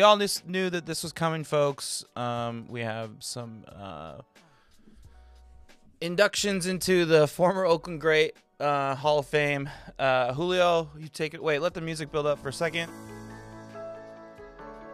[0.00, 2.06] We all knew, knew that this was coming, folks.
[2.16, 4.22] Um, we have some uh,
[6.00, 9.68] inductions into the former Oakland great uh, Hall of Fame.
[9.98, 11.42] Uh, Julio, you take it.
[11.42, 12.90] Wait, let the music build up for a second.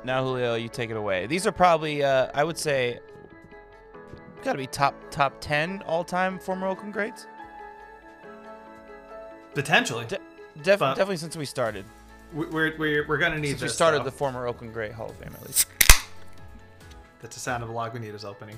[0.02, 1.28] Now, Julio, you take it away.
[1.28, 2.98] These are probably, uh, I would say,
[4.42, 7.28] got to be top top ten all time former Oakland greats.
[9.54, 10.04] Potentially.
[10.06, 10.18] De-
[10.64, 11.84] def- But- definitely since we started.
[12.32, 13.74] We- we're, we're, we're gonna need Since we this.
[13.74, 14.04] started though.
[14.04, 15.68] the former Oakland great Hall of Fame, at least.
[17.22, 18.56] That's the sound of a Lagunitas opening.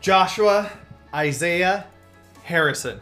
[0.00, 0.70] Joshua
[1.14, 1.86] Isaiah
[2.44, 3.00] Harrison.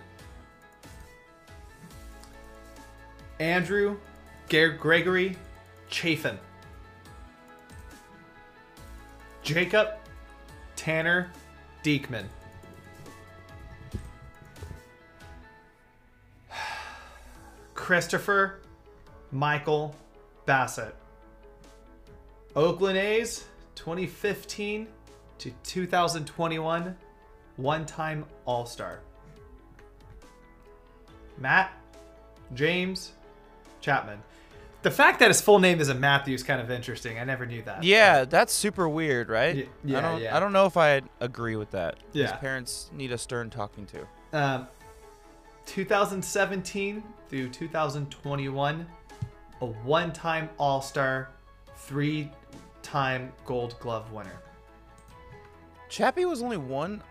[3.40, 3.96] Andrew
[4.48, 5.36] Ger- Gregory
[5.90, 6.38] Chafin.
[9.42, 9.90] Jacob
[10.76, 11.30] Tanner
[11.84, 12.24] Diekman.
[17.74, 18.58] Christopher
[19.32, 19.94] Michael
[20.46, 20.92] Bassitt.
[22.56, 24.88] Oakland A's 2015
[25.38, 26.96] to 2021
[27.56, 29.00] one time All Star.
[31.38, 31.72] Matt
[32.54, 33.12] James
[33.80, 34.20] Chapman.
[34.82, 37.18] The fact that his full name isn't Matthew is kind of interesting.
[37.18, 37.82] I never knew that.
[37.82, 39.56] Yeah, that's super weird, right?
[39.56, 40.36] Y- yeah, I don't, yeah.
[40.36, 41.96] I don't know if I agree with that.
[42.12, 42.36] His Yeah.
[42.36, 44.06] parents need a stern talking to.
[44.32, 44.68] Um,
[45.66, 48.86] 2017 through 2021,
[49.60, 51.30] a one time All Star,
[51.76, 52.30] three
[52.82, 54.40] time Gold Glove winner.
[55.88, 57.02] Chappie was only one.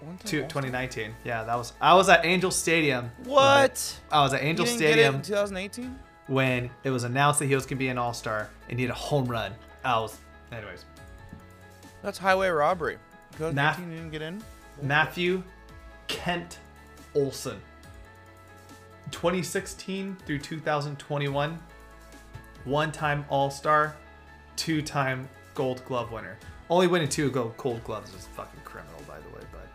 [0.00, 1.14] one time Two, 2019.
[1.24, 1.72] Yeah, that was.
[1.80, 3.10] I was at Angel Stadium.
[3.24, 4.00] What?
[4.10, 5.98] I was at Angel didn't get it Stadium in 2018.
[6.26, 8.90] when it was announced that he was gonna be an All Star and he had
[8.92, 9.52] a home run.
[9.84, 10.18] I was,
[10.50, 10.84] anyways.
[12.02, 12.98] That's highway robbery.
[13.38, 13.50] Nah.
[13.50, 14.42] 2018 you didn't get in.
[14.82, 15.42] Matthew
[16.08, 16.58] Kent
[17.14, 17.60] Olson.
[19.12, 21.58] 2016 through 2021,
[22.64, 23.94] one-time All-Star,
[24.56, 26.38] two-time Gold Glove winner.
[26.70, 29.42] Only winning two gold Gold Gloves is fucking criminal, by the way.
[29.52, 29.68] But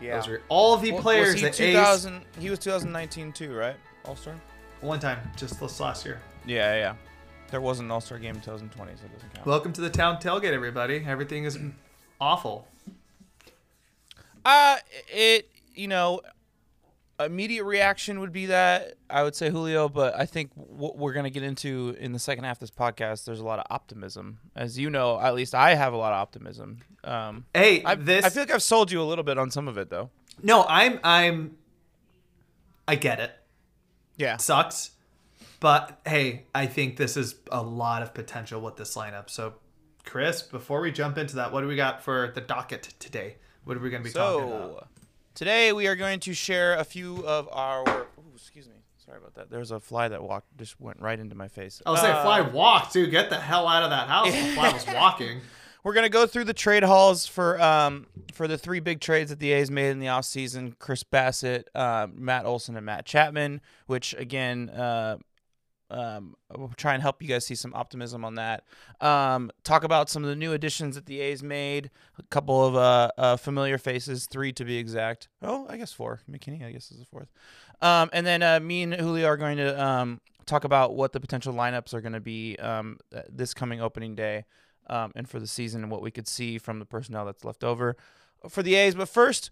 [0.00, 0.16] Yeah.
[0.16, 2.24] those are all the Well, players was he that A's 2000.
[2.38, 3.76] He was 2019 too, right?
[4.04, 4.34] All Star.
[4.80, 6.20] one time just this last year.
[6.46, 6.94] Yeah, yeah.
[7.50, 9.46] There was an All Star game in 2020, so it doesn't count.
[9.46, 11.04] Welcome to the town tailgate, everybody.
[11.06, 11.58] Everything is
[12.20, 12.66] awful.
[14.44, 14.76] Uh,
[15.08, 16.20] it you know,
[17.20, 21.30] immediate reaction would be that I would say Julio, but I think what we're gonna
[21.30, 24.78] get into in the second half of this podcast, there's a lot of optimism, as
[24.78, 25.18] you know.
[25.20, 26.78] At least I have a lot of optimism.
[27.04, 29.68] Um, Hey, I, this I feel like I've sold you a little bit on some
[29.68, 30.10] of it, though.
[30.42, 31.56] no, I'm I'm.
[32.86, 33.32] I get it.
[34.16, 34.36] Yeah.
[34.38, 34.92] sucks.
[35.60, 39.28] But hey, I think this is a lot of potential with this lineup.
[39.28, 39.54] So,
[40.04, 43.36] Chris, before we jump into that, what do we got for the docket today?
[43.64, 44.88] What are we going to be talking about?
[45.38, 47.88] Today we are going to share a few of our.
[47.88, 48.74] Ooh, excuse me.
[48.96, 49.48] Sorry about that.
[49.48, 51.80] There's a fly that walked just went right into my face.
[51.86, 53.12] I was saying, Uh, fly walk, dude.
[53.12, 54.32] Get the hell out of that house.
[54.32, 55.40] The fly was walking.
[55.84, 59.38] We're gonna go through the trade hauls for um for the three big trades that
[59.38, 60.76] the A's made in the offseason.
[60.80, 63.60] Chris Bassitt, uh, Matt Olson, and Matt Chapman.
[63.86, 65.18] Which again, uh,
[65.90, 68.64] um, we'll try and help you guys see some optimism on that.
[69.00, 71.90] Um, talk about some of the new additions that the A's made.
[72.18, 75.28] A couple of uh, uh familiar faces, three to be exact.
[75.42, 76.20] Oh, I guess four.
[76.30, 77.28] McKinney, I guess is the fourth.
[77.80, 81.20] Um, and then uh, me and Julio are going to um talk about what the
[81.20, 84.44] potential lineups are going to be um this coming opening day
[84.88, 87.64] um, and for the season and what we could see from the personnel that's left
[87.64, 87.96] over
[88.48, 88.94] for the A's.
[88.94, 89.50] But first,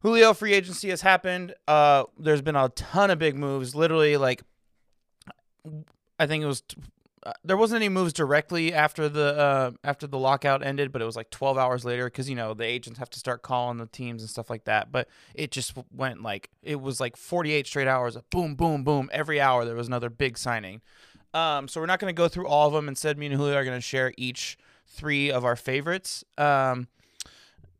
[0.00, 1.54] Julio free agency has happened.
[1.68, 3.74] Uh, there's been a ton of big moves.
[3.74, 4.42] Literally, like
[6.18, 6.62] I think it was.
[7.24, 11.04] Uh, there wasn't any moves directly after the uh, after the lockout ended, but it
[11.04, 13.86] was like 12 hours later because you know the agents have to start calling the
[13.86, 14.90] teams and stuff like that.
[14.90, 19.08] But it just went like it was like 48 straight hours of boom, boom, boom.
[19.12, 20.80] Every hour there was another big signing.
[21.34, 22.88] Um, so we're not going to go through all of them.
[22.88, 26.24] Instead, me and Julio are going to share each three of our favorites.
[26.36, 26.88] Um,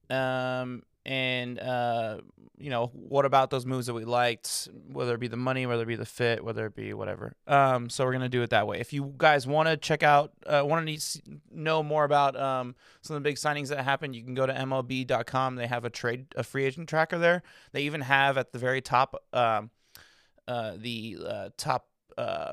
[0.08, 2.18] um, and uh,
[2.58, 4.68] you know, what about those moves that we liked?
[4.92, 7.34] Whether it be the money, whether it be the fit, whether it be whatever.
[7.46, 8.78] Um, so we're gonna do it that way.
[8.78, 11.20] If you guys want to check out, uh, want to
[11.50, 14.52] know more about um some of the big signings that happened, you can go to
[14.52, 15.56] MLB.com.
[15.56, 17.42] They have a trade, a free agent tracker there.
[17.72, 19.70] They even have at the very top, um,
[20.46, 21.88] uh, the uh, top.
[22.16, 22.52] Uh,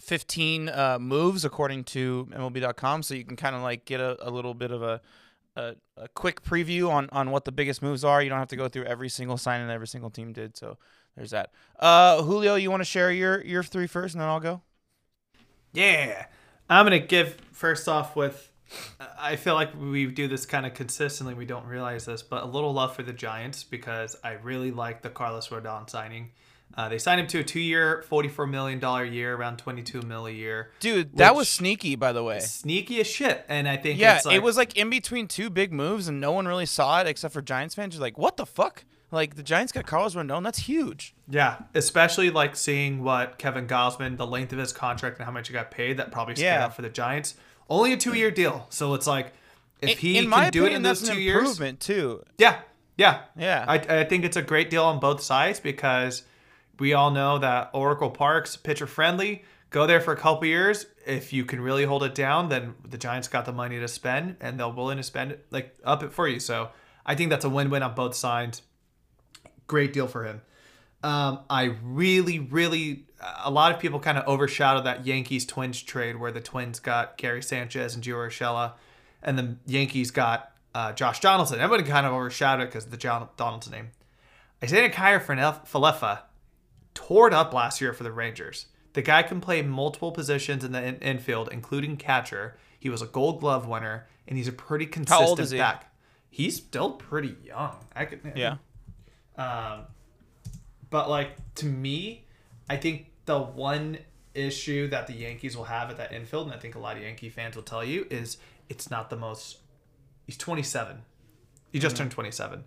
[0.00, 4.30] 15 uh, moves according to MLB.com, so you can kind of like get a, a
[4.30, 5.00] little bit of a,
[5.58, 8.22] a a quick preview on on what the biggest moves are.
[8.22, 10.56] You don't have to go through every single sign that every single team did.
[10.56, 10.78] So
[11.16, 11.50] there's that.
[11.78, 14.62] Uh, Julio, you want to share your your three first, and then I'll go.
[15.72, 16.26] Yeah.
[16.70, 18.52] I'm to give first off with
[19.18, 21.34] I feel like we do this kind of consistently.
[21.34, 25.02] We don't realize this, but a little love for the Giants because I really like
[25.02, 26.32] the Carlos Rodon signing.
[26.76, 30.30] Uh, they signed him to a two-year, forty-four million dollar year, around twenty-two mil a
[30.30, 30.70] year.
[30.78, 32.38] Dude, that was sneaky, by the way.
[32.38, 35.50] Sneaky as shit, and I think Yeah, it's like, it was like in between two
[35.50, 37.94] big moves, and no one really saw it except for Giants fans.
[37.94, 38.84] You're like, what the fuck?
[39.10, 40.44] Like the Giants got Carlos Rendon.
[40.44, 41.14] That's huge.
[41.28, 45.48] Yeah, especially like seeing what Kevin Gausman, the length of his contract, and how much
[45.48, 45.96] he got paid.
[45.96, 46.66] That probably stood Yeah.
[46.66, 47.34] out for the Giants.
[47.68, 49.32] Only a two-year deal, so it's like
[49.80, 51.80] if In- he in can my do it opinion, in those that's an years, improvement
[51.80, 52.22] too.
[52.38, 52.60] yeah,
[52.96, 53.64] yeah, Yeah.
[53.66, 56.22] I, I think it's a great deal on both sides because
[56.78, 59.44] we all know that Oracle Park's pitcher friendly.
[59.70, 60.86] Go there for a couple years.
[61.06, 64.36] If you can really hold it down, then the Giants got the money to spend,
[64.40, 66.40] and they're willing to spend it like up it for you.
[66.40, 66.70] So
[67.04, 68.62] I think that's a win-win on both sides.
[69.66, 70.40] Great deal for him.
[71.02, 73.04] Um, I really, really,
[73.44, 77.18] a lot of people kind of overshadowed that Yankees Twins trade where the Twins got
[77.18, 78.72] Gary Sanchez and Gio Urshela,
[79.22, 81.60] and the Yankees got uh, Josh Donaldson.
[81.60, 83.90] Everybody kind of overshadowed it because the John Donaldson name.
[84.62, 86.20] Isiah Kiner-Falefa
[86.98, 88.66] tore it up last year for the Rangers.
[88.94, 92.56] The guy can play multiple positions in the in- infield, including catcher.
[92.80, 95.58] He was a Gold Glove winner, and he's a pretty consistent old is he?
[95.58, 95.92] back.
[96.28, 97.76] He's still pretty young.
[97.94, 98.56] I could Yeah.
[99.36, 99.82] um,
[100.90, 102.24] but like to me,
[102.68, 103.98] I think the one
[104.34, 107.02] issue that the Yankees will have at that infield, and I think a lot of
[107.04, 109.58] Yankee fans will tell you, is it's not the most.
[110.26, 111.02] He's 27.
[111.70, 112.64] He just turned 27.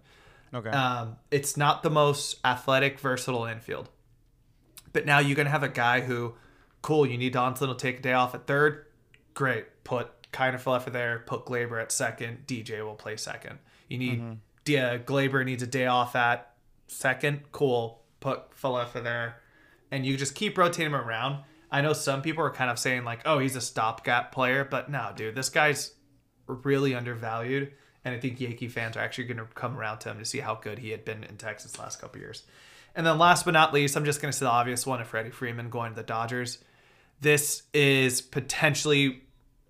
[0.53, 0.69] Okay.
[0.69, 3.89] Um, it's not the most athletic, versatile infield.
[4.93, 6.35] But now you're gonna have a guy who,
[6.81, 7.05] cool.
[7.05, 8.85] You need Donaldson to take a day off at third.
[9.33, 9.83] Great.
[9.83, 11.23] Put Kiner Falefa there.
[11.25, 12.45] Put Gleyber at second.
[12.47, 13.59] DJ will play second.
[13.87, 14.33] You need mm-hmm.
[14.65, 16.53] yeah, uh, Gleyber needs a day off at
[16.87, 17.51] second.
[17.51, 18.01] Cool.
[18.19, 19.41] Put Falefa there,
[19.89, 21.43] and you just keep rotating him around.
[21.71, 24.91] I know some people are kind of saying like, oh, he's a stopgap player, but
[24.91, 25.93] no, dude, this guy's
[26.45, 27.71] really undervalued.
[28.03, 30.39] And I think Yankee fans are actually going to come around to him to see
[30.39, 32.43] how good he had been in Texas the last couple years.
[32.95, 35.07] And then last but not least, I'm just going to say the obvious one of
[35.07, 36.59] Freddie Freeman going to the Dodgers.
[37.21, 39.21] This is potentially,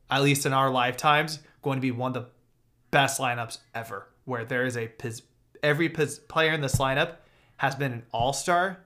[0.09, 2.29] at least in our lifetimes, going to be one of the
[2.89, 4.89] best lineups ever, where there is a
[5.61, 7.17] every player in this lineup
[7.57, 8.79] has been an all star.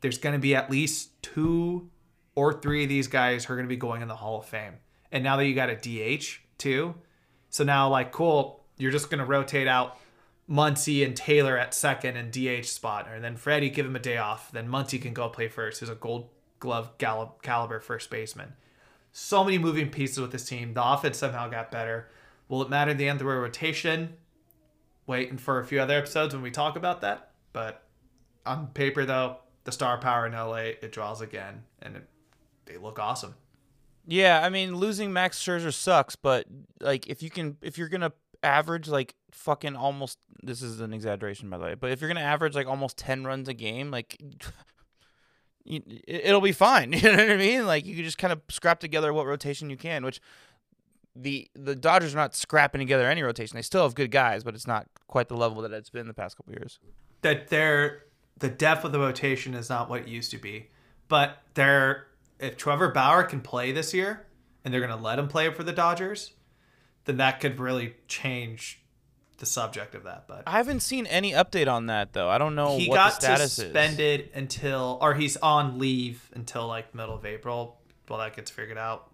[0.00, 1.90] There's going to be at least two
[2.34, 4.46] or three of these guys who are going to be going in the Hall of
[4.46, 4.74] Fame.
[5.12, 6.94] And now that you got a DH too,
[7.50, 9.98] so now like cool, you're just going to rotate out
[10.48, 14.18] Muncy and Taylor at second and DH spot, and then Freddie give him a day
[14.18, 14.52] off.
[14.52, 15.80] Then Muncy can go play first.
[15.80, 16.28] Who's a Gold
[16.60, 18.54] Glove gal- caliber first baseman.
[19.12, 20.74] So many moving pieces with this team.
[20.74, 22.08] The offense somehow got better.
[22.48, 24.14] Will it matter at the end of the rotation?
[25.06, 27.30] Waiting for a few other episodes when we talk about that.
[27.52, 27.82] But
[28.44, 32.08] on paper, though, the star power in LA it draws again, and it,
[32.66, 33.34] they look awesome.
[34.06, 36.46] Yeah, I mean losing Max Scherzer sucks, but
[36.80, 38.12] like if you can, if you're gonna
[38.44, 42.20] average like fucking almost, this is an exaggeration by the way, but if you're gonna
[42.20, 44.20] average like almost ten runs a game, like
[45.64, 46.92] you, it- it'll be fine.
[47.02, 47.66] You know what I mean?
[47.66, 50.20] Like you can just kind of scrap together what rotation you can, which
[51.16, 53.56] the the Dodgers are not scrapping together any rotation.
[53.56, 56.14] They still have good guys, but it's not quite the level that it's been the
[56.14, 56.78] past couple years.
[57.22, 58.02] that they're
[58.38, 60.70] the depth of the rotation is not what it used to be.
[61.08, 62.08] But they're
[62.40, 64.26] if Trevor Bauer can play this year
[64.64, 66.32] and they're gonna let him play for the Dodgers,
[67.04, 68.80] then that could really change
[69.38, 70.26] the subject of that.
[70.26, 72.28] But I haven't seen any update on that though.
[72.28, 73.52] I don't know he what got the status is.
[73.52, 78.78] suspended until or he's on leave until like middle of April while that gets figured
[78.78, 79.10] out.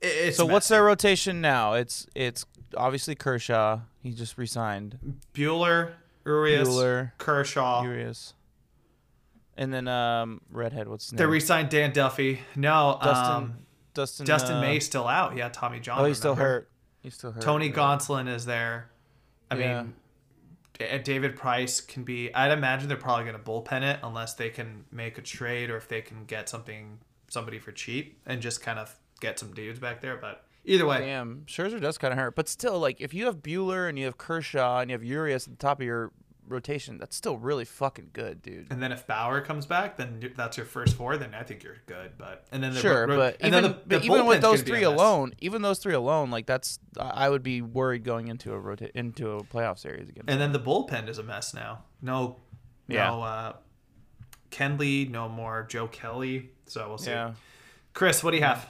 [0.00, 1.74] It's So what's their rotation now?
[1.74, 3.80] It's it's obviously Kershaw.
[4.02, 4.98] He just resigned.
[5.34, 5.92] Buehler,
[6.24, 7.82] Urias, Buehler, Kershaw.
[7.82, 8.34] Urias.
[9.56, 11.18] And then um redhead, what's his name?
[11.18, 12.40] They re-signed Dan Duffy.
[12.54, 13.54] No, Dustin um,
[13.94, 15.36] Dustin Dustin uh, May's still out.
[15.36, 15.98] Yeah, Tommy John.
[16.00, 16.67] Oh, he's still hurt.
[17.02, 17.42] He's still hurt.
[17.42, 17.70] Tony.
[17.72, 18.90] Gonsolin is there.
[19.50, 19.82] I Yeah.
[19.82, 19.94] mean,
[20.78, 22.32] D- uh, David Price can be.
[22.34, 25.76] I'd imagine they're probably going to bullpen it unless they can make a trade or
[25.76, 29.78] if they can get something somebody for cheap and just kind of get some dudes
[29.78, 30.16] back there.
[30.16, 33.38] But either way, Damn, Scherzer does kind of hurt, but still, like if you have
[33.42, 36.10] Buehler and you have Kershaw and you have Urias at the top of your
[36.48, 38.66] rotation, that's still really fucking good, dude.
[38.70, 41.16] and then if Bauer comes back, then that's your first four.
[41.16, 42.12] Then I think you're good.
[42.18, 44.82] But and then the Sure, ro- but even, the, but the even with those three
[44.82, 48.58] alone, even those three alone, like that's I I would be worried going into a
[48.58, 50.24] rota- into a playoff series again.
[50.28, 51.84] and then the bullpen is a mess now.
[52.02, 52.36] No,
[52.86, 53.08] Yeah.
[53.10, 53.52] no, uh,
[54.50, 56.50] Kenley, no more Joe Kelly.
[56.66, 57.10] So we'll see.
[57.10, 57.34] yeah.
[57.94, 58.66] Chris, what do you have?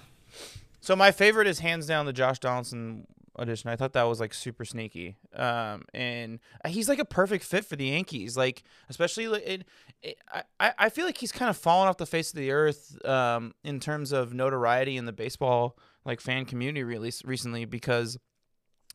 [0.80, 3.06] So my favorite is hands down the Josh Donaldson
[3.38, 3.70] addition.
[3.70, 5.16] I thought that was like super sneaky.
[5.34, 8.36] Um, and he's like a perfect fit for the Yankees.
[8.36, 9.64] Like especially it,
[10.02, 10.18] it
[10.60, 13.54] I I feel like he's kind of fallen off the face of the earth um
[13.64, 18.18] in terms of notoriety in the baseball like fan community really recently because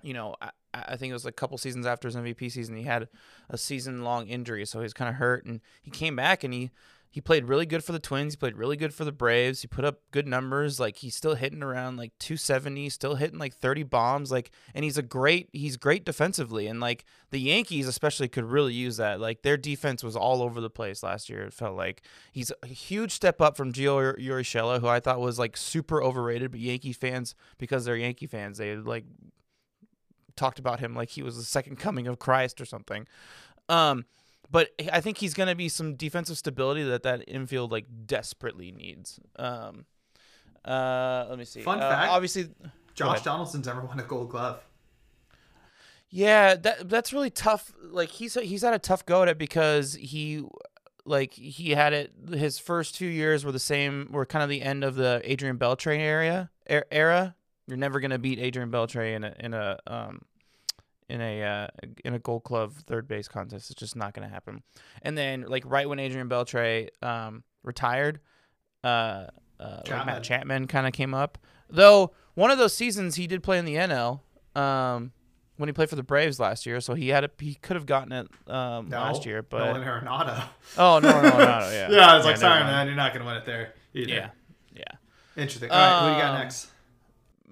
[0.02, 2.84] you know I, I think it was a couple seasons after his MVP season he
[2.84, 3.08] had
[3.50, 6.72] a season long injury so he's kind of hurt and he came back and he
[7.14, 8.34] he played really good for the Twins.
[8.34, 9.62] He played really good for the Braves.
[9.62, 10.80] He put up good numbers.
[10.80, 14.32] Like he's still hitting around like 270, still hitting like 30 bombs.
[14.32, 16.66] Like, and he's a great, he's great defensively.
[16.66, 19.20] And like the Yankees especially could really use that.
[19.20, 21.44] Like their defense was all over the place last year.
[21.44, 22.02] It felt like
[22.32, 26.50] he's a huge step up from Gio Urshela, who I thought was like super overrated.
[26.50, 29.06] But Yankee fans, because they're Yankee fans, they like
[30.36, 33.06] talked about him like he was the second coming of Christ or something.
[33.70, 34.06] Um,
[34.54, 38.72] but I think he's going to be some defensive stability that that infield like desperately
[38.72, 39.20] needs.
[39.36, 39.86] Um,
[40.64, 41.62] uh, let me see.
[41.62, 42.50] Fun uh, fact: obviously,
[42.94, 44.64] Josh Donaldson's never won a Gold Glove.
[46.12, 47.74] Yeah, that that's really tough.
[47.82, 50.46] Like he's he's had a tough go at it because he
[51.04, 54.62] like he had it his first two years were the same were kind of the
[54.62, 57.36] end of the Adrian Beltre area er, era.
[57.66, 60.22] You're never gonna beat Adrian Beltre in a in a um
[61.10, 61.68] in a uh,
[62.04, 63.72] in a Gold Glove third base contest.
[63.72, 64.64] It's just not going to happen.
[65.02, 68.20] And then like right when Adrian Beltre um, retired,
[68.84, 69.28] uh,
[69.60, 71.38] uh, like Matt Chapman kind of came up.
[71.70, 74.22] Though one of those seasons he did play in the NL
[74.56, 75.12] um,
[75.58, 77.86] when he played for the Braves last year, so he had a he could have
[77.86, 79.42] gotten it um, no, last year.
[79.42, 80.44] But Nolan Arenado.
[80.78, 81.88] Oh no, no, no, no, yeah.
[81.92, 83.74] yeah, I was like, sorry, man, you're not going to win it there.
[83.94, 84.12] Either.
[84.12, 84.30] Yeah,
[84.76, 84.84] yeah.
[85.36, 85.72] Interesting.
[85.72, 86.68] All right, who do you got um, next?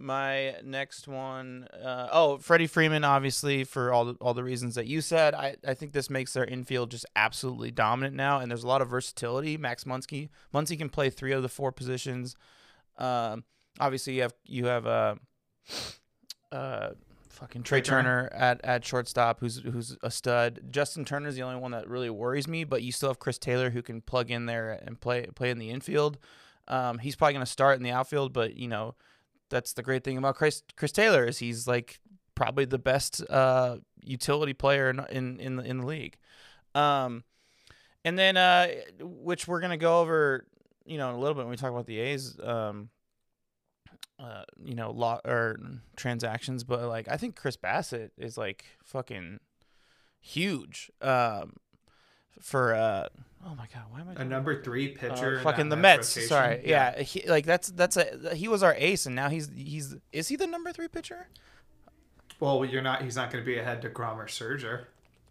[0.01, 4.88] My next one uh, oh freddie freeman obviously for all the, all the reasons that
[4.88, 5.34] you said.
[5.34, 8.81] I, I think this makes their infield just absolutely dominant now and there's a lot
[8.81, 9.58] of versatility.
[9.58, 12.36] Max muncy muncy can play three of the four positions.
[12.98, 13.43] Um,
[13.79, 15.15] obviously you have you have uh,
[16.51, 16.89] uh,
[17.29, 20.62] fucking Trea, Turner, Turner at, at shortstop who's who's a stud.
[20.72, 23.70] Justin Turner's the only one that really worries me but you still have Chris Taylor
[23.70, 26.17] who can plug in there and play play in the infield.
[26.67, 28.96] Um, he's probably going to start in the outfield but you know
[29.51, 32.00] that's the great thing about Chris Chris Taylor is he's like
[32.34, 36.17] probably the best uh, utility player in in in the, in the league.
[36.74, 37.24] Um,
[38.03, 38.67] and then uh,
[39.00, 40.48] which we're gonna go over,
[40.86, 42.36] you know, in a little bit when we talk about the A's.
[42.43, 42.89] Um,
[44.17, 45.60] uh, you know, lot or
[45.96, 49.39] transactions, but like I think Chris Bassitt is like fucking
[50.20, 50.91] huge.
[51.01, 51.53] Um,
[52.39, 53.08] for uh
[53.45, 55.39] oh my god, why am I a number three pitcher?
[55.39, 56.15] Uh, fucking the Mets.
[56.15, 56.29] Rotation?
[56.29, 59.50] Sorry, yeah, yeah he, like that's that's a he was our ace, and now he's
[59.55, 61.27] he's is he the number three pitcher?
[62.39, 63.03] Well, you're not.
[63.03, 64.86] He's not going to be ahead to Grom or Scherzer.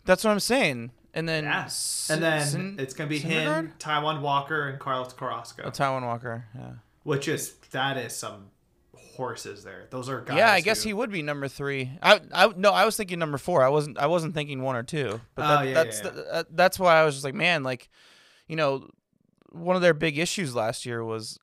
[0.05, 0.93] That's what I'm saying.
[1.13, 1.69] And then yeah.
[2.09, 3.57] and then Sin- it's going to be Syndergaard?
[3.57, 5.65] him, Taijuan Walker, and Carlos Carrasco.
[5.67, 6.71] Oh, Taijuan Walker, yeah.
[7.03, 8.51] Which is that is some
[9.21, 9.87] horses there.
[9.91, 10.39] Those are guys.
[10.39, 11.91] Yeah, I guess he would be number three.
[12.03, 13.63] I, I no, I was thinking number four.
[13.63, 13.99] I wasn't.
[13.99, 15.21] I wasn't thinking one or two.
[15.35, 16.13] But that, oh, yeah, that's yeah, yeah.
[16.13, 17.91] The, that's why I was just like, man, like,
[18.49, 18.89] you know,
[19.53, 21.39] one of their big issues last year was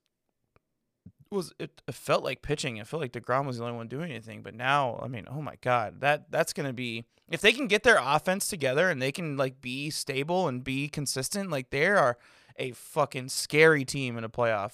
[1.30, 2.78] was it, it felt like pitching.
[2.78, 4.42] It felt like deGrom was the only one doing anything.
[4.42, 7.84] But now, I mean, oh my god, that that's gonna be if they can get
[7.84, 11.52] their offense together and they can like be stable and be consistent.
[11.52, 12.18] Like they are
[12.58, 14.74] a fucking scary team in a playoff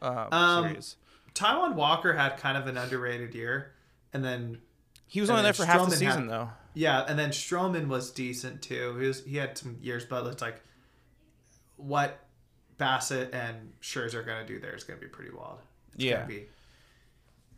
[0.00, 0.96] uh, um, series.
[1.34, 3.72] Taijuan Walker had kind of an underrated year,
[4.12, 4.58] and then
[5.06, 6.50] he was only there for Stroman half the season had, though.
[6.74, 8.96] Yeah, and then Stroman was decent too.
[8.98, 10.62] He was he had some years, but it's like
[11.76, 12.18] what
[12.78, 15.60] Bassitt and Scherzer are gonna do there is gonna be pretty wild.
[15.94, 16.16] It's yeah.
[16.16, 16.46] Gonna be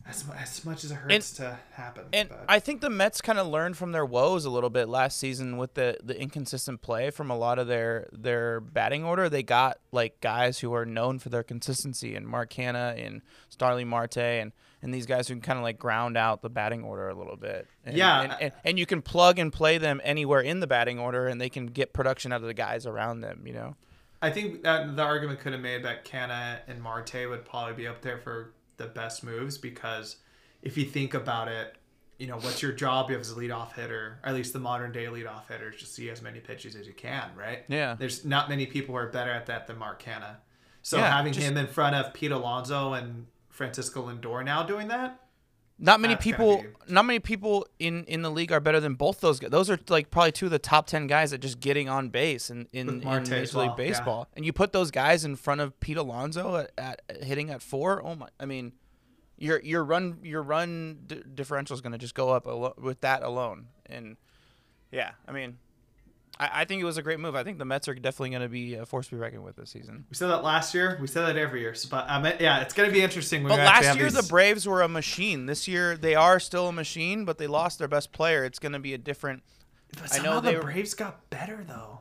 [0.07, 2.05] as, as much as it hurts and, to happen.
[2.13, 2.45] And but.
[2.49, 5.57] I think the Mets kind of learned from their woes a little bit last season
[5.57, 9.29] with the, the inconsistent play from a lot of their their batting order.
[9.29, 13.89] They got like guys who are known for their consistency and Mark Canha and Starling
[13.89, 17.09] Marte and and these guys who can kind of like ground out the batting order
[17.09, 17.67] a little bit.
[17.87, 20.67] And, yeah, and, and, uh, and, you can plug and play them anywhere in the
[20.67, 23.45] batting order, and they can get production out of the guys around them.
[23.47, 23.77] You know.
[24.21, 27.87] I think that the argument could have made that Canha and Marte would probably be
[27.87, 30.17] up there for the best moves because
[30.63, 31.77] if you think about it,
[32.19, 34.93] you know, what's your job you as a leadoff hitter, or at least the modern
[34.93, 37.65] day leadoff hitter, is to see as many pitches as you can, right?
[37.69, 37.97] Yeah.
[37.99, 40.37] There's not many people who are better at that than Mark Canha.
[40.83, 44.89] So yeah, having just, him in front of Pete Alonso and Francisco Lindor now doing
[44.89, 45.21] that.
[45.79, 46.63] Not many people.
[46.63, 46.69] Be...
[46.89, 49.51] Not many people in, in the league are better than both those guys.
[49.51, 52.49] Those are like probably two of the top ten guys at just getting on base
[52.51, 54.29] in in, in Major League well, Baseball.
[54.31, 54.37] Yeah.
[54.37, 58.05] And you put those guys in front of Pete Alonso at, at hitting at four.
[58.05, 58.29] Oh my!
[58.39, 58.73] I mean,
[59.37, 63.01] your your run your run d- differential is going to just go up al- with
[63.01, 63.67] that alone.
[63.87, 64.17] And
[64.93, 65.59] yeah, I mean,
[66.41, 67.35] I, I think it was a great move.
[67.37, 69.57] I think the Mets are definitely going to be a force to be reckoned with
[69.57, 70.05] this season.
[70.11, 70.99] We said that last year.
[71.01, 71.75] We said that every year.
[71.75, 73.43] So, but I mean, yeah, it's going to be interesting.
[73.45, 75.47] When But last year these- the Braves were a machine.
[75.47, 78.45] This year they are still a machine, but they lost their best player.
[78.45, 79.43] It's going to be a different.
[79.93, 82.01] But I know somehow the were- Braves got better though.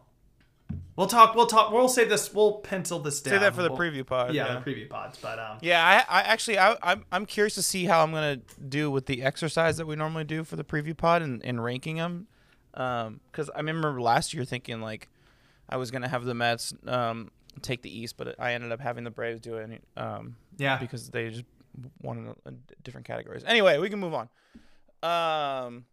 [0.96, 1.34] We'll talk.
[1.36, 1.72] We'll talk.
[1.72, 2.32] We'll save this.
[2.34, 3.34] We'll pencil this down.
[3.34, 4.34] Say that for the We'll- preview pod.
[4.34, 5.18] Yeah, the preview pods.
[5.20, 8.38] But um, Yeah, I, I actually, I, I'm, I'm curious to see how I'm gonna
[8.70, 11.96] do with the exercise that we normally do for the preview pod and, and ranking
[11.98, 12.28] them,
[12.74, 15.08] because I remember last year thinking like
[15.70, 19.04] I was gonna have the Mets um, take the East, but I ended up having
[19.04, 21.46] the Braves do it um, yeah, because they just
[22.02, 22.52] won in a
[22.84, 23.44] different categories.
[23.46, 24.30] Anyway, we can move on.
[25.04, 25.86] Um,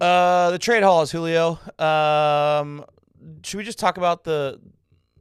[0.00, 1.58] uh, the trade hauls, Julio.
[1.78, 2.84] Um,
[3.42, 4.60] should we just talk about the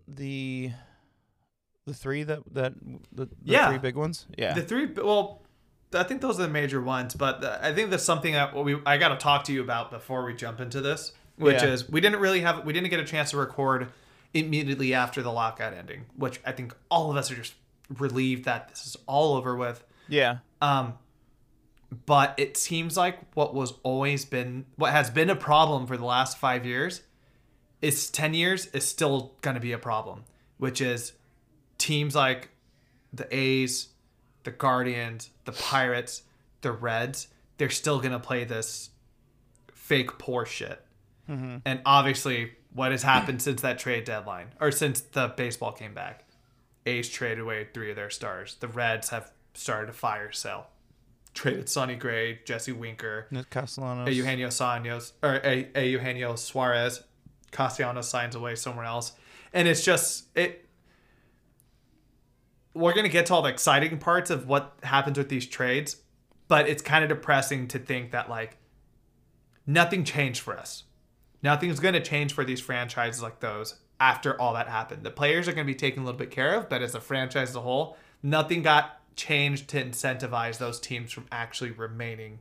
[0.08, 0.72] the
[1.86, 2.74] the three that that
[3.12, 3.70] the, the Yeah.
[3.70, 4.26] three big ones?
[4.38, 4.54] Yeah.
[4.54, 4.88] the three.
[4.88, 5.43] Well,
[5.96, 7.14] I think those are the major ones.
[7.16, 10.26] But I think that's something that we I got to talk to you about before
[10.26, 11.70] we jump into this, which Yeah.
[11.70, 13.92] is we didn't really have we didn't get a chance to record
[14.34, 17.54] immediately after the lockout ending, which I think all of us are just
[18.00, 19.84] relieved that this is all over with.
[20.08, 20.38] yeah.
[20.62, 20.94] Um,
[22.08, 26.06] but it seems like what was always been what has been a problem for the
[26.06, 27.02] last five years
[27.84, 30.24] is 10 years is still going to be a problem
[30.58, 31.12] which is
[31.78, 32.50] teams like
[33.12, 33.90] the a's
[34.44, 36.24] the guardians the pirates
[36.62, 38.90] the reds they're still going to play this
[39.72, 40.86] fake poor shit
[41.30, 41.58] mm-hmm.
[41.66, 46.26] and obviously what has happened since that trade deadline or since the baseball came back
[46.86, 50.68] a's traded away three of their stars the reds have started to fire sell
[51.34, 54.08] traded Sonny Gray, Jesse Winker, Nick Castellanos.
[54.08, 57.04] a Eugenio Sanos, or a, a Eugenio Suarez.
[57.52, 59.14] Castellanos signs away somewhere else,
[59.54, 60.66] and it's just it.
[62.74, 65.98] We're gonna get to all the exciting parts of what happens with these trades,
[66.48, 68.58] but it's kind of depressing to think that like
[69.68, 70.84] nothing changed for us.
[71.42, 75.04] Nothing's gonna change for these franchises like those after all that happened.
[75.04, 77.50] The players are gonna be taken a little bit care of, but as a franchise
[77.50, 82.40] as a whole, nothing got changed to incentivize those teams from actually remaining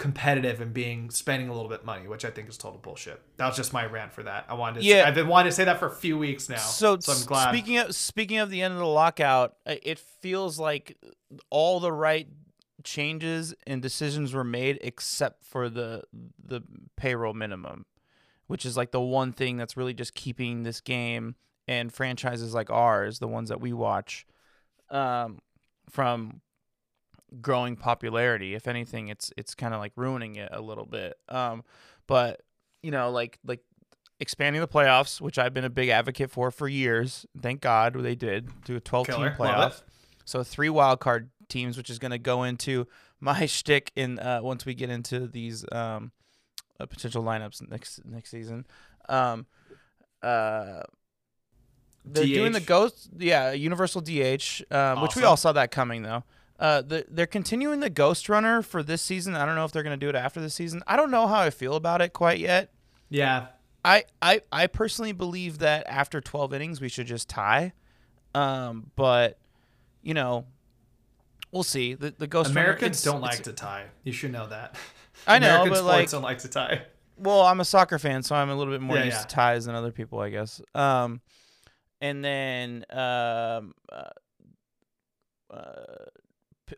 [0.00, 3.20] competitive and being spending a little bit money, which I think is total bullshit.
[3.36, 4.46] That was just my rant for that.
[4.48, 5.04] I wanted to Yeah.
[5.06, 6.56] I've been wanting to say that for a few weeks now.
[6.56, 7.50] So, So, I'm glad.
[7.50, 10.96] speaking of speaking of the end of the lockout, uh, it feels like
[11.50, 12.26] all the right
[12.82, 16.02] changes and decisions were made except for the
[16.42, 16.62] the
[16.96, 17.84] payroll minimum,
[18.46, 21.34] which is like the one thing that's really just keeping this game
[21.68, 24.26] and franchises like ours, the ones that we watch,
[24.88, 25.40] um,
[25.90, 26.40] from
[27.40, 28.54] growing popularity.
[28.54, 31.18] If anything, it's it's kind of like ruining it a little bit.
[31.28, 31.64] Um,
[32.06, 32.42] but
[32.82, 33.60] you know, like like
[34.20, 37.26] expanding the playoffs, which I've been a big advocate for for years.
[37.40, 39.28] Thank God they did do a 12 Killer.
[39.30, 39.82] team playoff.
[40.24, 42.86] So three wild card teams, which is going to go into
[43.20, 46.12] my shtick in uh, once we get into these um,
[46.78, 48.66] uh, potential lineups next next season.
[49.08, 49.46] Um,
[50.22, 50.82] uh,
[52.04, 56.24] they're doing the ghost, yeah, universal DH, um, which we all saw that coming though.
[56.60, 59.34] Uh, the, they're continuing the ghost runner for this season.
[59.34, 60.82] I don't know if they're going to do it after the season.
[60.86, 62.70] I don't know how I feel about it quite yet.
[63.08, 63.46] yeah.
[63.82, 67.72] I, I, I personally believe that after 12 innings we should just tie.
[68.34, 69.38] Um, but
[70.02, 70.44] you know,
[71.50, 71.94] we'll see.
[71.94, 73.86] The the ghost runner, Americans it's- don't like to tie.
[74.04, 74.76] You should know that.
[75.26, 76.82] I know, American but sports like, don't like to tie.
[77.16, 79.22] well, I'm a soccer fan, so I'm a little bit more Yeah, used yeah.
[79.22, 80.60] to ties than other people, I guess.
[80.74, 81.22] Um,
[82.02, 84.10] and then um, uh,
[85.50, 86.04] uh,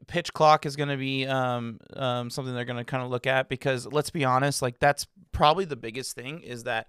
[0.07, 3.26] pitch clock is going to be um, um, something they're going to kind of look
[3.26, 6.88] at because let's be honest, like that's probably the biggest thing is that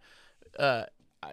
[0.59, 0.83] uh,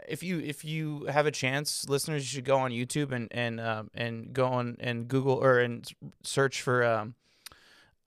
[0.09, 3.61] if you if you have a chance, listeners, you should go on YouTube and and
[3.61, 5.89] um, and go on and Google or and
[6.23, 7.15] search for um,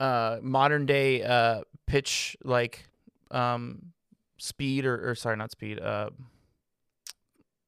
[0.00, 2.86] uh, modern day uh, pitch like
[3.30, 3.92] um,
[4.38, 5.80] speed or, or sorry, not speed.
[5.80, 6.10] Uh,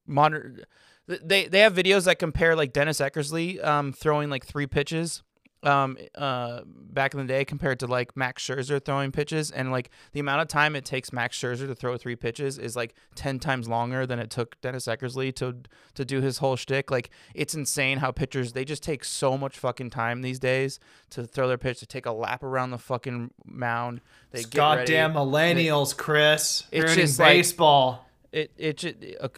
[0.05, 0.63] modern.
[1.07, 5.23] They they have videos that compare like Dennis Eckersley um, throwing like three pitches
[5.63, 9.89] um uh back in the day compared to like Max Scherzer throwing pitches and like
[10.11, 13.39] the amount of time it takes Max Scherzer to throw three pitches is like 10
[13.39, 15.55] times longer than it took Dennis Eckersley to
[15.95, 19.57] to do his whole shtick like it's insane how pitchers they just take so much
[19.57, 23.31] fucking time these days to throw their pitch to take a lap around the fucking
[23.45, 23.99] mound
[24.31, 24.79] they It's get ready.
[24.93, 26.63] goddamn millennials, Chris.
[26.71, 28.06] It's Ruining just like- baseball.
[28.37, 28.95] It it just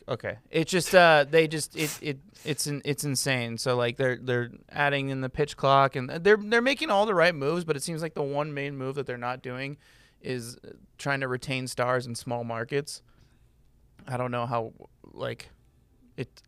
[0.07, 4.17] okay it just uh they just it it it's in, it's insane so like they're
[4.17, 7.75] they're adding in the pitch clock and they're they're making all the right moves but
[7.75, 9.77] it seems like the one main move that they're not doing
[10.21, 10.57] is
[10.97, 13.01] trying to retain stars in small markets
[14.07, 14.73] i don't know how
[15.13, 15.49] like
[16.17, 16.41] it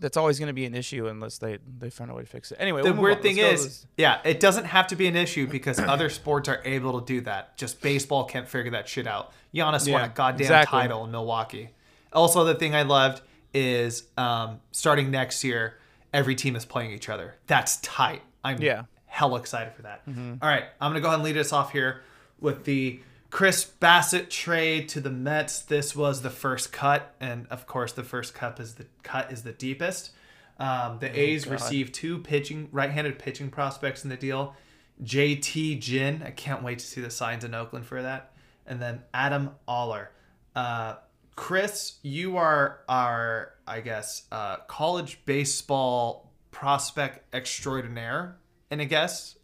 [0.00, 2.52] that's always going to be an issue unless they they find a way to fix
[2.52, 2.58] it.
[2.60, 5.78] Anyway, the we'll weird thing is, yeah, it doesn't have to be an issue because
[5.78, 7.56] other sports are able to do that.
[7.56, 9.32] Just baseball can't figure that shit out.
[9.54, 10.78] Giannis won Yeah, a goddamn exactly.
[10.78, 11.70] title in Milwaukee.
[12.12, 13.22] Also, the thing I loved
[13.54, 15.78] is um, starting next year,
[16.12, 17.34] every team is playing each other.
[17.46, 18.22] That's tight.
[18.44, 18.82] I'm Yeah.
[19.06, 20.02] hell excited for that.
[20.06, 22.02] All right, I'm gonna go ahead and lead us off here
[22.40, 25.60] with the Chris Bassitt trade to the Mets.
[25.60, 29.42] This was the first cut, and of course, the first cut is the cut is
[29.42, 30.12] the deepest.
[30.58, 31.52] Um, the A's God.
[31.52, 34.54] received two pitching right-handed pitching prospects in the deal.
[35.02, 38.32] JT Ginn, I can't wait to see the signs in Oakland for that,
[38.66, 40.10] and then Adam Oller.
[40.56, 40.96] Uh,
[41.38, 48.36] Chris, you are our, I guess, uh, college baseball prospect extraordinaire,
[48.72, 49.36] and I guess,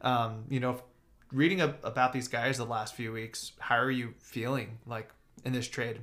[0.00, 0.82] um, you know,
[1.30, 5.10] reading ab- about these guys the last few weeks, how are you feeling like
[5.44, 6.00] in this trade?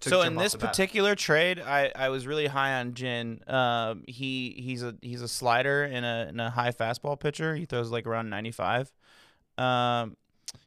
[0.00, 0.68] So in this the bat.
[0.68, 3.40] particular trade, I, I was really high on Ginn.
[3.46, 7.56] Um, he he's a he's a slider and a and a high fastball pitcher.
[7.56, 8.92] He throws like around 95.
[9.56, 10.18] Um,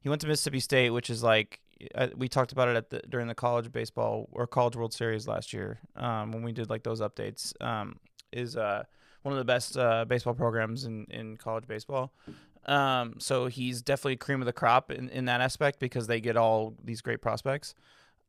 [0.01, 1.61] he went to Mississippi State, which is like
[1.95, 5.27] uh, we talked about it at the during the college baseball or college World Series
[5.27, 7.53] last year um, when we did like those updates.
[7.61, 7.99] Um,
[8.31, 8.83] is uh
[9.23, 12.11] one of the best uh, baseball programs in in college baseball.
[12.65, 16.37] Um, so he's definitely cream of the crop in, in that aspect because they get
[16.37, 17.73] all these great prospects.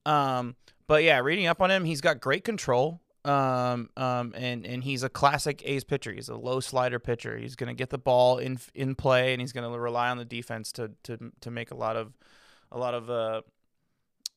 [0.07, 3.01] Um, but yeah, reading up on him, he's got great control.
[3.25, 6.11] Um, um, and and he's a classic A's pitcher.
[6.11, 7.37] He's a low slider pitcher.
[7.37, 10.73] He's gonna get the ball in in play, and he's gonna rely on the defense
[10.73, 12.15] to to to make a lot of
[12.73, 13.43] a lot of uh.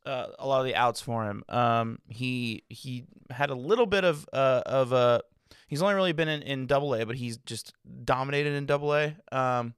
[0.05, 1.45] Uh, a lot of the outs for him.
[1.47, 5.21] Um, he he had a little bit of uh, of a.
[5.69, 9.15] He's only really been in, in Double A, but he's just dominated in Double A.
[9.31, 9.75] Um,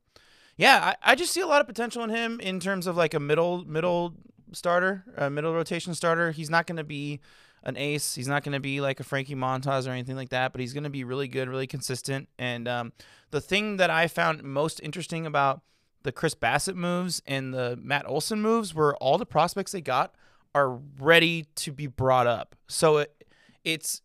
[0.57, 3.13] yeah, I, I just see a lot of potential in him in terms of like
[3.13, 4.15] a middle middle
[4.51, 6.31] starter, a middle rotation starter.
[6.31, 7.19] He's not going to be
[7.61, 8.15] an ace.
[8.15, 10.73] He's not going to be like a Frankie Montas or anything like that, but he's
[10.73, 12.29] going to be really good, really consistent.
[12.39, 12.93] And um,
[13.29, 15.61] the thing that I found most interesting about
[16.05, 20.15] the Chris Bassitt moves and the Matt Olson moves were all the prospects they got
[20.53, 22.55] are ready to be brought up.
[22.67, 23.25] So it,
[23.65, 24.01] it's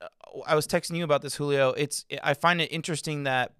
[0.00, 0.06] uh,
[0.46, 1.70] I was texting you about this Julio.
[1.70, 3.52] It's I find it interesting that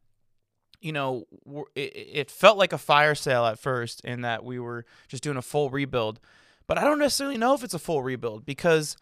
[0.81, 1.27] you know
[1.75, 5.37] it, it felt like a fire sale at first in that we were just doing
[5.37, 6.21] a full rebuild,
[6.67, 8.97] but I don't necessarily know if it's a full rebuild because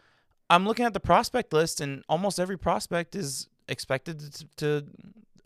[0.48, 4.86] I'm looking at the prospect list and almost every prospect is expected to, to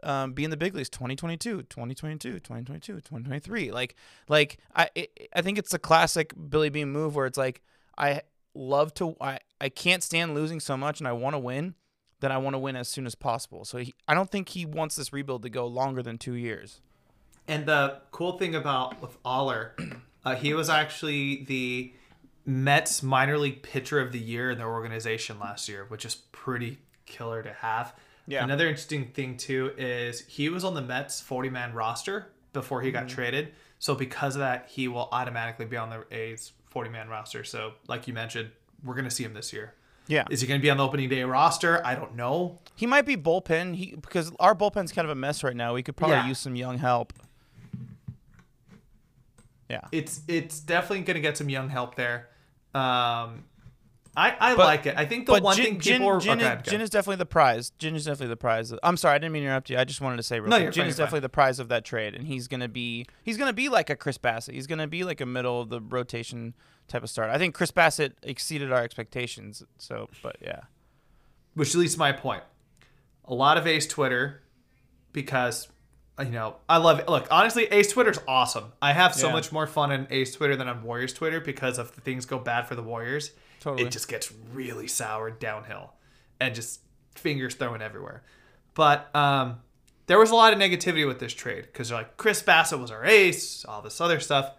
[0.04, 3.96] um, be in the big leagues 2022 2022 2022 2023 like
[4.28, 4.88] like i
[5.34, 7.62] i think it's a classic billy beane move where it's like
[7.98, 8.20] i
[8.54, 11.74] love to i i can't stand losing so much and i want to win
[12.20, 13.64] that i want to win as soon as possible.
[13.64, 16.80] So he, i don't think he wants this rebuild to go longer than two years.
[17.46, 19.76] And the cool thing about with Oller,
[20.24, 21.92] uh, he was actually the
[22.46, 26.78] Mets minor league pitcher of the year in their organization last year, which is pretty
[27.06, 27.94] killer to have.
[28.26, 28.42] Yeah.
[28.44, 32.90] Another interesting thing too is he was on the Mets 40 man roster before he
[32.90, 33.52] got traded.
[33.78, 37.44] So because of that, he will automatically be on the A's 40 man roster.
[37.44, 38.50] So like you mentioned,
[38.82, 39.74] we're gonna see him this year.
[40.06, 41.84] yeah Is he gonna be on the opening day roster?
[41.86, 42.60] I don't know.
[42.76, 45.82] he might be bullpen he because our bullpen's kind of a mess right now we
[45.82, 46.28] could probably Yeah.
[46.28, 47.12] use some young help
[49.70, 52.28] yeah it's it's definitely going to get some young help there.
[52.74, 53.44] Um,
[54.16, 54.94] I I But- like it.
[54.96, 56.70] I think the one Ginn, thing people are Ginn, okay, is, go.
[56.70, 57.70] Ginn is definitely the prize.
[57.78, 58.72] Ginn is definitely the prize.
[58.82, 59.78] I'm sorry, I didn't mean to interrupt you.
[59.78, 60.72] I just wanted to say real No, quick.
[60.72, 63.52] Ginn fine, is definitely the prize of that trade, and he's gonna be he's gonna
[63.52, 64.54] be like a Chris Bassitt.
[64.54, 66.54] He's gonna be like a middle of the rotation
[66.88, 67.32] type of starter.
[67.32, 69.62] I think Chris Bassitt exceeded our expectations.
[69.78, 70.60] So, but yeah,
[71.54, 72.42] which leads to my point.
[73.26, 74.42] A lot of Ace Twitter
[75.12, 75.68] because
[76.20, 77.08] you know I love it.
[77.08, 78.72] Look, honestly, Ace Twitter's awesome.
[78.80, 79.32] I have so Yeah.
[79.32, 82.38] much more fun on Ace Twitter than on Warriors Twitter because if the things go
[82.38, 83.32] bad for the Warriors,
[83.64, 83.86] Totally.
[83.88, 85.94] it just gets really sour downhill
[86.38, 86.80] and just
[87.14, 88.22] fingers thrown everywhere.
[88.74, 89.60] But um,
[90.06, 92.90] there was a lot of negativity with this trade because they're like Chris Bassitt was
[92.90, 94.52] our ace, all this other stuff.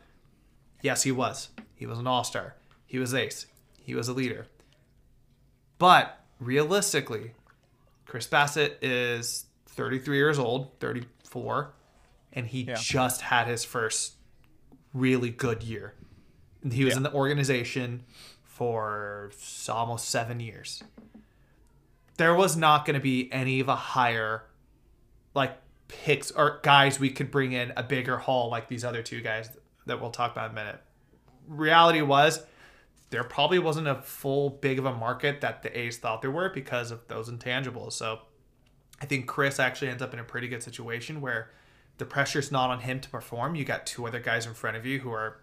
[0.81, 1.49] Yes, he was.
[1.75, 2.55] He was an all star.
[2.87, 3.45] He was ace.
[3.83, 4.47] He was a leader.
[5.77, 7.31] But realistically,
[8.07, 11.73] Chris Bassitt is 33 years old, 34,
[12.33, 12.75] and he Yeah.
[12.79, 14.13] just had his first
[14.93, 15.93] really good year.
[16.63, 16.97] And he was Yeah.
[16.97, 18.05] in the organization
[18.55, 19.31] for
[19.67, 20.81] almost seven years.
[22.15, 24.43] There was not going to be any of a higher,
[25.33, 25.57] like,
[25.89, 29.49] picks or guys we could bring in a bigger haul like these other two guys
[29.85, 30.79] that we'll talk about in a minute.
[31.49, 32.45] Reality was
[33.09, 36.49] there probably wasn't a full big of a market that the A's thought there were
[36.49, 37.91] because of those intangibles.
[37.91, 38.19] So
[39.01, 41.51] I think Chris actually ends up in a pretty good situation where
[41.97, 43.55] the pressure's not on him to perform.
[43.55, 45.41] You got two other guys in front of you who are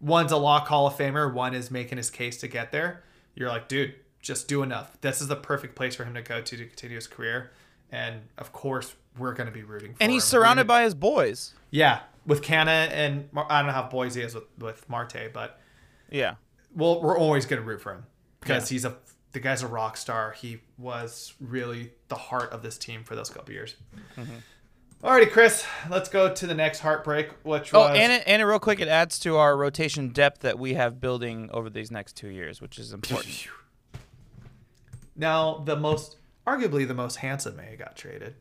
[0.00, 3.02] one's a lock Hall of Famer, one is making his case to get there.
[3.34, 5.00] You're like, dude, just do enough.
[5.00, 7.50] This is the perfect place for him to go to to continue his career.
[7.92, 10.14] And of course, we're going to be rooting for And him.
[10.14, 11.54] he's surrounded by his boys.
[11.70, 15.32] yeah, with Canha and Mar- I don't know how boys he is with with Marte,
[15.32, 15.58] but
[16.10, 16.34] Yeah.
[16.74, 18.04] well, we're always going to root for him
[18.40, 18.96] because he's a
[19.32, 20.32] the guy's a rock star.
[20.32, 23.76] He was really the heart of this team for those couple years.
[24.16, 24.34] Mm-hmm.
[25.02, 28.44] Alrighty, Chris, let's go to the next heartbreak, which Oh, was and it, and it
[28.44, 32.16] real quick, it adds to our rotation depth that we have building over these next
[32.16, 33.46] two years, which is important.
[35.16, 38.34] now the most, arguably the most handsome man got traded.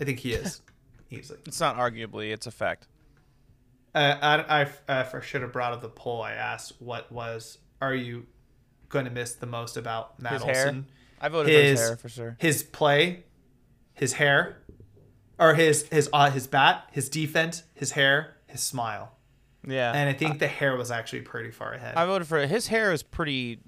[0.00, 0.62] I think he is
[1.10, 1.38] easily.
[1.44, 2.86] it's not arguably, it's a fact.
[3.94, 6.22] Uh, I, I, I for- should have brought up the poll.
[6.22, 8.26] I asked what was are you
[8.88, 10.64] going to miss the most about Matt His hair?
[10.66, 10.86] Olson?
[11.20, 12.36] I voted for his His- hair for sure.
[12.40, 13.24] His play,
[13.92, 14.62] his hair,
[15.38, 19.12] or his his uh, his bat, his defense, his hair, his smile.
[19.66, 19.92] Yeah.
[19.92, 21.94] And I think the hair was actually pretty far ahead.
[21.96, 22.48] I voted for it.
[22.48, 23.58] his hair is pretty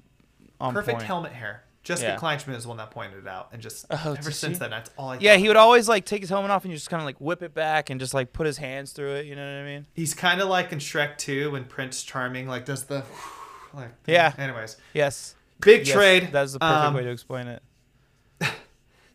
[0.61, 1.06] on Perfect point.
[1.06, 1.64] helmet hair.
[1.83, 2.16] Jessica Yeah.
[2.18, 4.59] Kleinschmidt is the one that pointed it out, and just Oh, ever did since she?
[4.61, 5.18] then, that's all I.
[5.18, 5.40] Yeah, thought.
[5.40, 7.42] he would always like take his helmet off and you just kind of like whip
[7.42, 9.26] it back and just like put his hands through it.
[9.26, 9.87] You know what I mean?
[9.94, 13.02] he's kind of like in Shrek 2 when Prince Charming like does the
[13.74, 13.90] like.
[14.06, 14.33] Yeah.
[14.37, 15.35] Anyways, Yes.
[15.61, 16.28] big Yes, trade.
[16.33, 17.62] That's the perfect Um, way to explain it.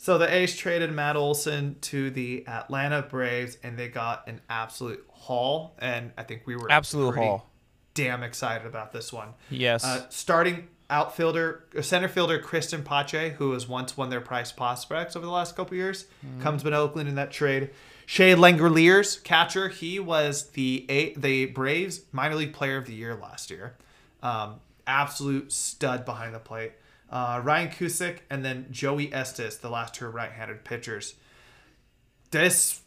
[0.06, 5.04] So the A's traded Matt Olson to the Atlanta Braves, and they got an absolute
[5.10, 5.74] haul.
[5.80, 7.50] And I think we were Absolute haul.
[7.96, 9.30] Damn excited about this one.
[9.50, 9.84] Yes.
[9.84, 15.16] Uh, starting outfielder, uh, center fielder Cristian Pache, who has once won their price prospects
[15.16, 16.06] over the last couple years,
[16.40, 17.72] comes to Oakland in that trade.
[18.06, 23.16] Shea Langeliers, catcher, he was the a- the Braves minor league player of the year
[23.16, 23.76] last year.
[24.22, 26.74] Um, absolute stud behind the plate.
[27.10, 31.16] Uh, Ryan Cusick and then Joey Estes, the last two right-handed pitchers.
[32.32, 32.82] This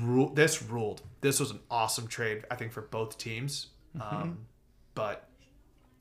[0.00, 1.02] ru- this ruled.
[1.20, 3.68] This was an awesome trade, I think, for both teams.
[4.00, 4.46] Um,
[4.94, 5.28] but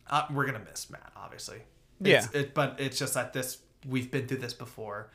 [0.10, 1.58] uh, we're gonna miss Matt, obviously.
[2.04, 5.10] It's, It, but it's just that this we've been through this before.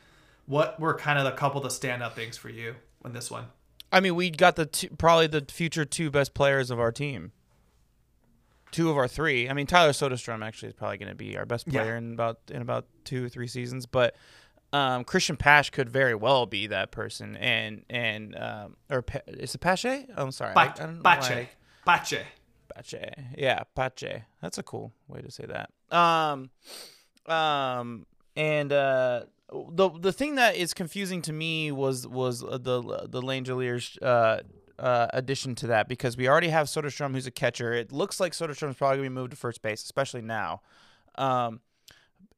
[0.45, 2.75] What were kind of a couple of the stand-up things for you
[3.05, 3.45] in this one?
[3.91, 7.31] I mean, we got the two, probably the future two best players of our team.
[8.73, 9.49] Two of our three.
[9.49, 11.81] I mean, Tyler Soderstrom actually is probably going to be our best Yeah.
[11.83, 13.85] player in about in about two or three seasons.
[13.85, 14.15] But
[14.73, 17.37] um, Cristian Pash could very well be that person.
[17.37, 20.07] And and um, or Pa- is it Pache?
[20.17, 21.49] I'm sorry, I, I don't know why Pache,
[21.85, 22.21] Pache.
[22.75, 23.13] Pache.
[23.37, 24.23] Yeah, Pache.
[24.41, 25.69] That's a cool way to say that.
[25.95, 26.49] Um,
[27.27, 28.05] um,
[28.35, 29.25] and uh,
[29.69, 34.39] the the thing that is confusing to me was was uh, the the Langeliers uh
[34.83, 37.73] uh addition to that because we already have Soderstrom who's a catcher.
[37.73, 40.61] It looks like Soderstrom's probably gonna be moved to first base, especially now.
[41.15, 41.61] Um.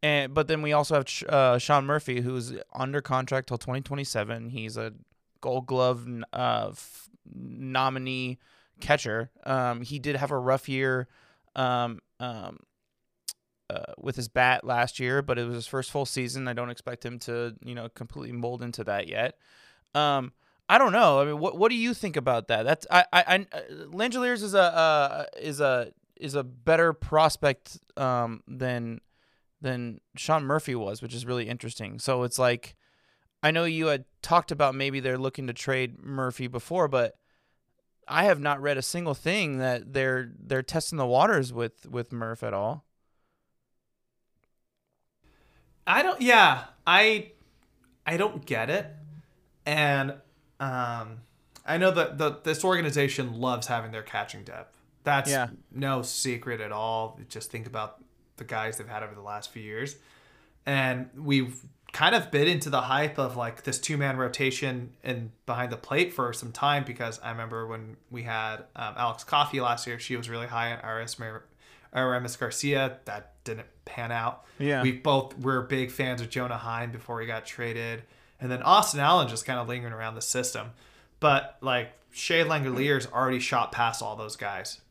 [0.03, 4.49] And but then we also have uh, Sean Murphy, who's under contract till 2027.
[4.49, 4.93] He's a
[5.41, 8.38] Gold Glove uh, f- nominee
[8.79, 9.31] catcher.
[9.45, 11.08] Um, he did have a rough year
[11.55, 12.60] um, um,
[13.69, 16.47] uh, with his bat last year, but it was his first full season.
[16.47, 19.38] I don't expect him to, you know, completely mold into that yet.
[19.95, 20.34] Um,
[20.67, 21.19] I don't know.
[21.21, 22.63] I mean, what what do you think about that?
[22.63, 23.38] That's I I, I
[23.91, 29.01] Langeliers is a uh, is a is a better prospect um, than
[29.62, 31.99] than Sean Murphy was, which is really interesting.
[31.99, 32.75] So it's like
[33.43, 37.13] I know you had talked about maybe they're looking to trade Murphy before, but
[38.08, 42.12] I have not read a single thing that they're they're testing the waters with with
[42.12, 42.86] Murph at all.
[45.88, 46.21] I don't.
[46.21, 47.32] Yeah, I,
[48.06, 48.88] I don't get it,
[49.65, 50.15] and
[50.60, 51.22] um,
[51.65, 54.78] I know that the this organization loves having their catching depth.
[55.04, 55.48] That's Yeah.
[55.72, 57.20] no secret at all.
[57.30, 58.04] Just think about
[58.38, 59.96] the guys they've had over the last few years,
[60.65, 61.62] and we've
[61.94, 65.78] kind of bit into the hype of like this two man rotation and behind the
[65.78, 69.98] plate for some time because I remember when we had um, Alex Coffey last year,
[70.00, 71.46] she was really high on RS Mar-
[71.94, 72.98] Aramis Garcia.
[73.06, 74.44] That didn't pan out.
[74.60, 74.82] Yeah.
[74.82, 78.04] We both were big fans of Jonah Heim before he got traded.
[78.39, 80.71] And then Austin Allen just kind of lingering around the system.
[81.19, 84.82] But like Shea Langeliers already shot past all those guys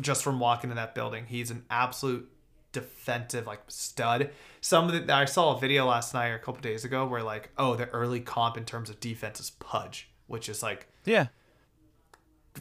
[0.00, 1.26] just from walking in that building.
[1.26, 2.30] He's an absolute
[2.72, 4.30] defensive like stud.
[4.60, 7.22] Some of the I saw a video last night or a couple days ago where
[7.22, 11.28] like, oh, the early comp in terms of defense is Pudge, which is like, Yeah.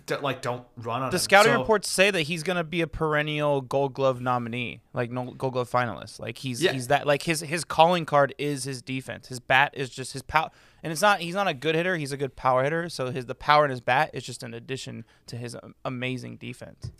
[0.06, 1.22] D- like don't run on The him.
[1.22, 5.32] scouting So- reports say that he's gonna be a perennial Gold Glove nominee, like no
[5.32, 6.20] Gold Glove finalist.
[6.20, 6.72] Like he's Yeah.
[6.74, 9.28] he's that like his his calling card is his defense.
[9.28, 10.50] His bat is just his power,
[10.84, 11.98] and it's not he's not a good hitter.
[11.98, 12.90] He's a good power hitter.
[12.90, 16.38] So his the power in his bat is just an addition to his um, amazing
[16.38, 16.92] defense.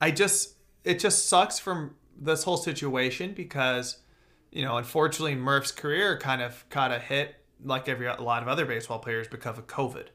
[0.00, 3.98] I just it just sucks from this whole situation because
[4.52, 8.48] you know unfortunately Murph's career kind of caught a hit like every a lot of
[8.48, 10.08] other baseball players because of COVID,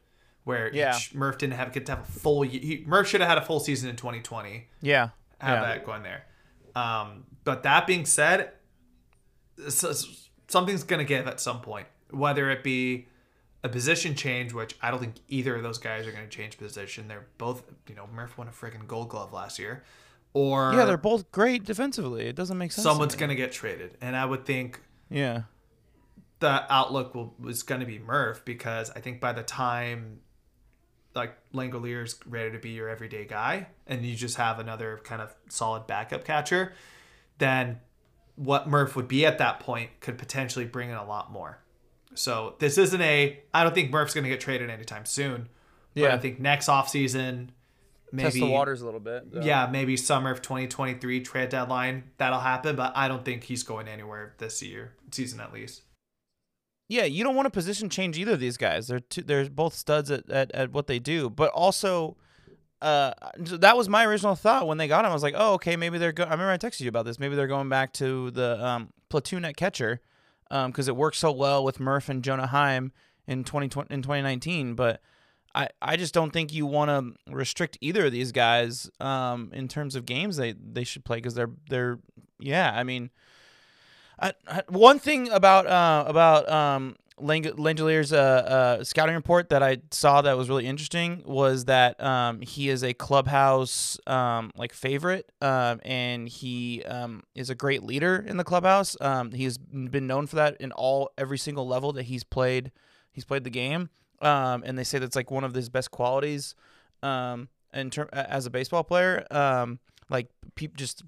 [0.44, 0.96] where Yeah.
[0.98, 3.46] each- Murph didn't have get to have a full he, Murph should have had a
[3.46, 5.10] full season in 2020 Yeah.
[5.40, 5.62] have yeah.
[5.62, 6.26] that going there.
[6.76, 8.52] Um, but that being said,
[10.48, 13.08] something's going to give at some point, whether it be
[13.64, 16.58] a position change, which I don't think either of those guys are going to change
[16.58, 17.08] position.
[17.08, 19.84] They're both, you know, Murph won a freaking gold glove last year.
[20.34, 22.28] Or Yeah, they're both great defensively.
[22.28, 22.84] It doesn't make sense.
[22.84, 23.98] someone's to get traded.
[24.00, 25.44] And I would think Yeah.
[26.40, 30.22] the outlook will, was going to be Murph because I think by the time
[31.16, 35.34] like Langeliers's ready to be your everyday guy and you just have another kind of
[35.50, 36.74] solid backup catcher,
[37.40, 37.80] then
[38.36, 41.60] what Murph would be at that point could potentially bring in a lot more.
[42.16, 45.50] So this isn't a I don't think Murph's going to get traded anytime soon.
[45.96, 46.16] But Yeah.
[46.16, 47.50] I think next offseason
[48.12, 49.26] maybe Test the waters a little bit.
[49.42, 53.88] yeah, maybe summer of 2023 trade deadline that'll happen, but I don't think he's going
[53.88, 55.82] anywhere this year, season at least.
[56.90, 58.88] Yeah, you don't want to position change either of these guys.
[58.88, 62.18] They're two, they're both studs at, at, at what they do, but also
[62.82, 65.12] uh that was my original thought when they got him.
[65.12, 67.20] I was like, "Oh, okay, maybe they're go- I remember I texted you about this.
[67.20, 70.02] Maybe they're going back to the um platoon at catcher
[70.50, 72.92] um cuz it worked so well with Murph and Jonah Heim
[73.28, 75.02] in 2020 in 2019, but
[75.54, 79.68] I, I just don't think you want to restrict either of these guys um, in
[79.68, 82.00] terms of games they, they should play because they're they're
[82.40, 83.10] yeah I mean
[84.22, 84.34] I,
[84.68, 88.18] one thing about uh, about um, Lang- Langeliers's uh,
[88.80, 92.84] uh, scouting report that I saw that was really interesting was that um, he is
[92.84, 98.44] a clubhouse um, like favorite, um, and he um, is a great leader in the
[98.44, 98.98] clubhouse.
[99.00, 102.72] Um, he's been known for that in all every single level that he's played.
[103.12, 103.90] He's played the game,
[104.22, 106.56] um, and they say that's like one of his best qualities
[107.02, 109.26] in term as a baseball player.
[110.10, 111.04] Like people just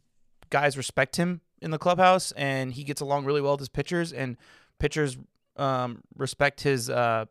[0.50, 4.12] guys respect him in the clubhouse, and he gets along really well with his pitchers,
[4.14, 4.38] and
[4.80, 5.18] pitchers
[5.58, 7.26] um, respect his uh,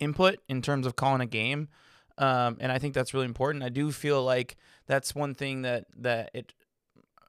[0.00, 1.68] input in terms of calling a game.
[2.18, 3.62] Um, and I think that's really important.
[3.64, 6.52] I do feel like that's one thing that that it,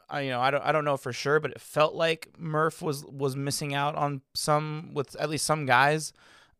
[0.10, 2.82] I you know I don't I don't know for sure, but it felt like Murph
[2.82, 6.12] was was missing out on some with at least some guys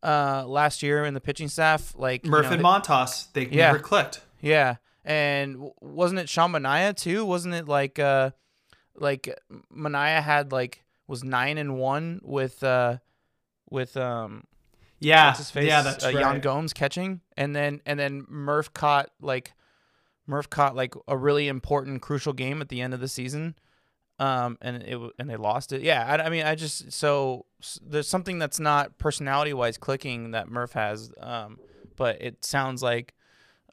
[0.04, 1.92] uh, last year in the pitching staff.
[1.96, 3.66] Like you Murph know, and Montas, they Yeah.
[3.72, 4.20] never clicked.
[4.40, 7.24] yeah, and wasn't it Sean Manaea too?
[7.24, 8.30] Wasn't it like uh
[9.00, 9.36] like
[9.76, 12.98] Manaea had like was nine and one with uh
[13.68, 14.44] with um
[15.00, 16.20] Yeah, face yeah, that's uh, right.
[16.20, 19.52] Yan Gomes catching, and then and then Murph caught like
[20.26, 23.56] Murph caught like a really important crucial game at the end of the season.
[24.20, 25.80] Um, and it and they lost it.
[25.80, 27.46] Yeah, I, I mean, I just so
[27.82, 31.10] there's something that's not personality wise clicking that Murph has.
[31.18, 31.58] Um,
[31.96, 33.14] but it sounds like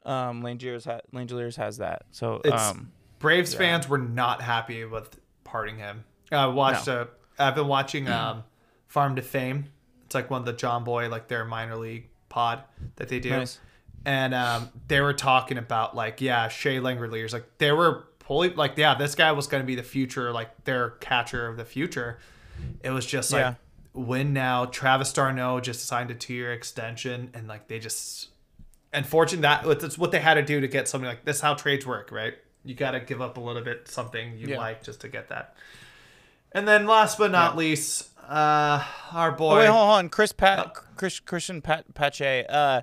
[0.06, 2.02] um Langeliers ha- Langeliers has that.
[2.12, 3.58] So It's- um, Braves Yeah.
[3.58, 6.04] fans were not happy with parting him.
[6.30, 7.08] I watched a.
[7.38, 8.44] I've been watching um,
[8.86, 9.66] Farm to Fame.
[10.06, 12.62] It's like one of the John Boy, like their minor league pod
[12.96, 13.58] that they do, Nice.
[14.04, 17.32] and um, they were talking about like yeah, Shea Langeliers.
[17.32, 20.64] Like they were pulling like yeah, this guy was going to be the future, like
[20.64, 22.18] their catcher of the future.
[22.82, 23.54] It was just like Yeah.
[23.94, 24.64] win now.
[24.66, 28.28] Travis d'Arnaud just signed a two year extension, and like they just
[28.92, 31.36] unfortunate that that's what they had to do to get something like this.
[31.36, 32.34] is How trades work, right?
[32.68, 34.58] You got to give up a little bit something you Yeah.
[34.58, 35.54] like just to get that.
[36.52, 39.52] And then last but not least, uh, our boy.
[39.54, 40.08] Oh, wait, hold on.
[40.10, 42.44] Chris Pat, Chris, Cristian Pat, Pache.
[42.46, 42.82] Uh,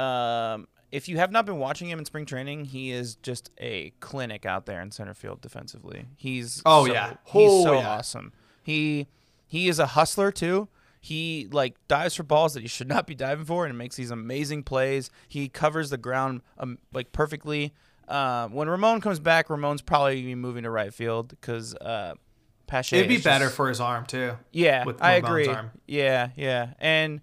[0.00, 3.90] um, if you have not been watching him in spring training, he is just a
[4.00, 6.06] clinic out there in center field defensively.
[6.16, 7.08] He's Oh, so- yeah.
[7.24, 7.88] he's Oh, so yeah.
[7.90, 8.32] awesome.
[8.62, 9.08] He
[9.46, 10.68] he is a hustler too.
[11.00, 14.10] He like dives for balls that he should not be diving for, and makes these
[14.10, 15.10] amazing plays.
[15.28, 17.74] He covers the ground um, like perfectly.
[18.08, 22.14] Uh, when Ramon comes back, Ramon's probably gonna be moving to right field because uh,
[22.66, 22.96] Pache.
[22.96, 24.36] It'd be better just- for his arm too.
[24.52, 25.48] yeah, with I agree.
[25.48, 25.70] arm.
[25.86, 27.20] Yeah, yeah, and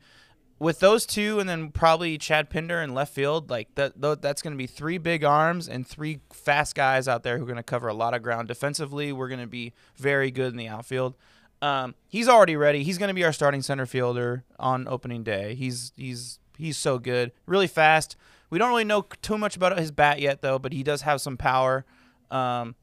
[0.60, 4.00] with those two, and then probably Chad Pinder in left field, like that.
[4.22, 7.48] That's going to be three big arms and three fast guys out there who are
[7.48, 9.12] going to cover a lot of ground defensively.
[9.12, 11.16] We're going to be very good in the outfield.
[11.62, 12.84] Um, he's already ready.
[12.84, 15.56] He's going to be our starting center fielder on opening day.
[15.56, 18.16] He's he's he's so good, really fast.
[18.54, 21.20] We don't really know too much about his bat yet, though, but he does have
[21.22, 21.86] some power.
[22.30, 22.76] Um,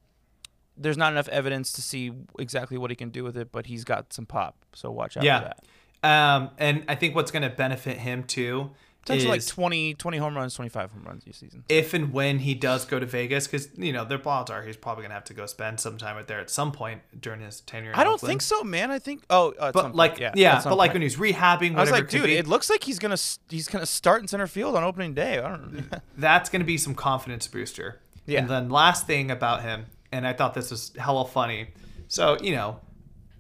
[0.77, 3.85] there's not enough evidence to see exactly what he can do with it, but he's
[3.85, 4.57] got some pop.
[4.75, 5.55] So watch out for
[6.03, 6.35] that.
[6.35, 10.19] Um, and I think what's going to benefit him too Potentially like is 20, 20
[10.19, 11.65] home runs, 25 home runs this season.
[11.69, 14.77] if and when he does go to Vegas, because you know their odds are he's
[14.77, 17.41] probably going to have to go spend some time out there at some point during
[17.41, 17.93] his tenure.
[17.95, 18.31] I don't Oakland.
[18.31, 18.91] think so, man.
[18.91, 21.77] I think oh, uh, But point, like yeah, yeah, some but like when he's rehabbing,
[21.77, 23.17] I was like, dude, be, it looks like he's gonna
[23.49, 25.39] he's gonna start in center field on opening day.
[25.39, 25.99] I don't know.
[26.19, 28.01] that's going to be some confidence booster.
[28.27, 28.41] Yeah.
[28.41, 31.69] And then last thing about him, and I thought this was hella funny.
[32.09, 32.81] So you know,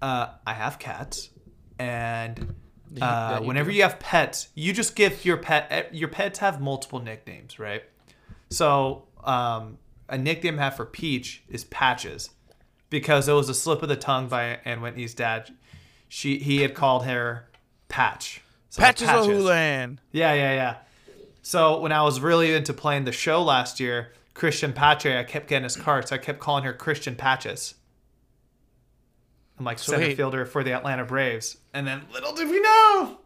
[0.00, 1.28] uh, I have cats,
[1.78, 2.54] and
[3.00, 3.76] uh, you whenever do.
[3.76, 5.66] you have pets, you just give your pet.
[5.70, 7.82] eh, Your pets have multiple nicknames, right?
[8.50, 9.78] So um,
[10.08, 12.30] a nickname I have for Peach is Patches.
[12.88, 15.50] because it was a slip of the tongue by Anne Whitney's dad.
[16.08, 17.48] She he had called her
[17.88, 18.40] Patch.
[18.70, 20.00] So Patches O'Houlihan.
[20.12, 20.76] Yeah, yeah, yeah.
[21.42, 25.46] So when I was really into playing the show last year, Cristian Pache, I kept
[25.48, 26.10] getting his cards.
[26.10, 27.74] So I kept calling her Christian Patches.
[29.58, 30.16] I'm like center Sweet.
[30.16, 31.58] fielder for the Atlanta Braves.
[31.72, 33.18] And then little did we know,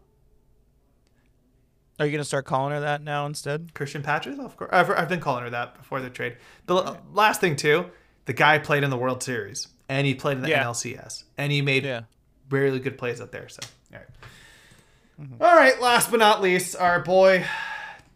[1.98, 3.72] Are you gonna start calling her that now instead?
[3.74, 4.70] Christian Patches, of course.
[4.72, 6.36] I've, I've been calling her that before the trade.
[6.66, 7.86] The l- last thing too,
[8.26, 10.64] the guy played in the World Series and he played in the Yeah.
[10.64, 12.02] NLCS and he made Yeah.
[12.50, 13.48] really good plays up there.
[13.48, 13.60] So,
[13.92, 14.08] all right.
[15.40, 15.80] All right.
[15.80, 17.46] Last but not least, our boy,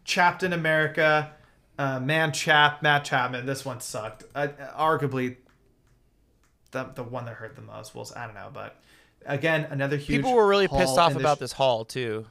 [0.05, 1.31] Captain America,
[1.79, 3.47] uh, Man Chap, Matt Chapman.
[3.47, 4.25] This one sucked.
[4.35, 5.37] Uh, arguably,
[6.73, 8.77] the the one that hurt the most was I don't know, but
[9.29, 10.19] again, another huge.
[10.19, 12.27] People were really pissed off about sh- this haul too.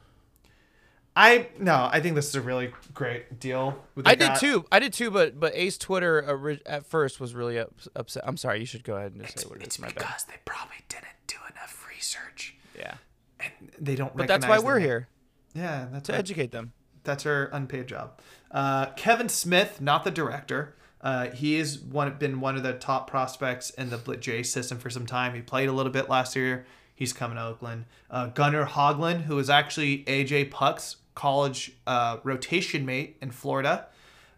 [1.16, 3.76] I no, I think this is a really great deal.
[4.06, 4.66] I did too.
[4.72, 5.10] I did too.
[5.10, 8.24] But but A's Twitter at first was really up, upset.
[8.26, 8.60] I'm sorry.
[8.60, 9.82] You should go ahead and just say what it It's is.
[9.82, 9.96] My bad.
[9.96, 12.96] because they probably didn't do enough research, Yeah.
[13.40, 14.16] and they don't.
[14.16, 14.88] But that's why we're name.
[14.88, 15.08] here
[15.56, 16.20] Yeah, that's to right.
[16.20, 16.74] educate them.
[17.04, 18.20] That's her unpaid job.
[18.52, 20.76] Uh, Kevin Smith, not the director.
[21.02, 24.78] Uh, he has one been one of the top prospects in the Blue Jay system
[24.78, 25.34] for some time.
[25.34, 26.66] He played a little bit last year.
[26.98, 27.86] He's coming to Oakland.
[28.10, 33.86] Uh, Gunnar Hoglund, who was actually AJ Puk's college uh, rotation mate in Florida,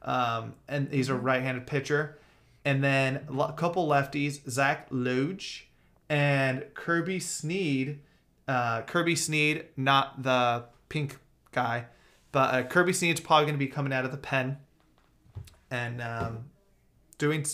[0.01, 2.19] um, and he's a right-handed pitcher.
[2.65, 5.41] And then a couple lefties, Zach Logue
[6.09, 8.01] and Kirby Snead.
[8.45, 11.17] Uh, Kirby Snead, not the pink
[11.53, 11.85] guy,
[12.33, 14.57] but uh, Kirby Snead's probably going to be coming out of the pen
[15.71, 16.49] and um,
[17.17, 17.45] doing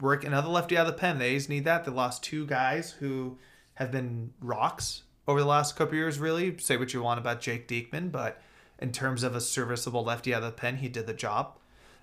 [0.00, 1.18] work another lefty out of the pen.
[1.18, 1.84] They A's need that.
[1.84, 3.38] They lost two guys who
[3.78, 6.18] have been rocks over the last couple years.
[6.18, 8.40] Really, say what you want about Jake Diekman, but
[8.78, 11.56] in terms of a serviceable lefty out of the pen, he did the job.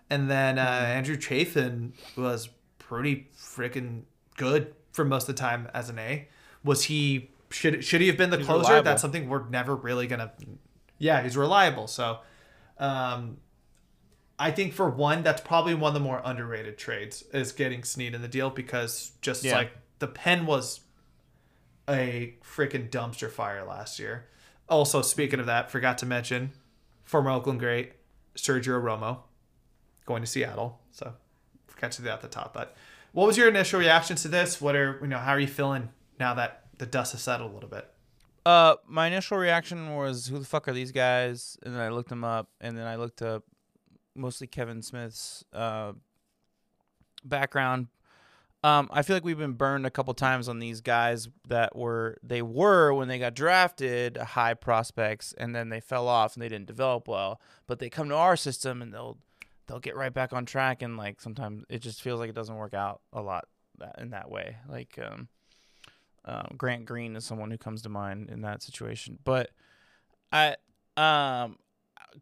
[0.09, 2.49] And then uh, Andrew Chafin was
[2.79, 4.03] pretty freaking
[4.37, 6.27] good for most of the time as an A.
[6.63, 8.63] Was he should should he have been the He's closer?
[8.69, 8.83] reliable.
[8.85, 10.31] That's something we're never really gonna.
[10.97, 11.87] Yeah, he's reliable.
[11.87, 12.19] So,
[12.79, 13.37] um,
[14.37, 18.13] I think for one, that's probably one of the more underrated trades is getting Snead
[18.13, 19.55] in the deal because just Yeah.
[19.55, 20.81] like the pen was
[21.89, 24.27] a freaking dumpster fire last year.
[24.67, 26.51] Also, speaking of that, forgot to mention
[27.03, 27.93] former Oakland great
[28.35, 29.19] Sergio Romo
[30.05, 30.79] going to Seattle.
[30.91, 31.13] So
[31.67, 32.53] forgot to do that at the top.
[32.53, 32.75] But
[33.11, 34.59] what was your initial reactions to this?
[34.59, 35.19] What are you know?
[35.19, 37.89] How are you feeling now that the dust has settled a little bit?
[38.45, 42.09] Uh, my initial reaction was, "Who the fuck are these guys?" And then I looked
[42.09, 43.43] them up, and then I looked up
[44.15, 45.93] mostly Kevin Smith's uh,
[47.23, 47.87] background.
[48.65, 52.17] Um, I feel like we've been burned a couple times on these guys that were
[52.23, 56.49] they were when they got drafted high prospects, and then they fell off and they
[56.49, 57.39] didn't develop well.
[57.67, 59.19] But they come to our system and they'll
[59.67, 62.55] they'll get right back on track, and like sometimes it just feels like it doesn't
[62.55, 63.47] work out a lot
[63.77, 64.55] that, in that way.
[64.67, 65.27] Like um,
[66.25, 69.19] um, Grant Green is someone who comes to mind in that situation.
[69.23, 69.51] But
[70.31, 70.55] I
[70.97, 71.59] um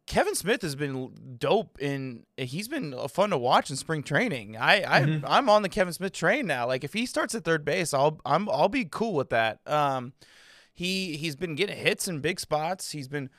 [0.08, 4.58] Kevin Smith has been dope in he's been fun to watch in spring training.
[4.58, 5.24] I I Mhm.
[5.28, 6.68] I'm on the Kevin Smith train now.
[6.68, 9.60] Like if he starts at third base, I'll I'm I'll be cool with that.
[9.68, 10.14] Um
[10.74, 12.92] he he's been getting hits in big spots.
[12.92, 13.30] He's been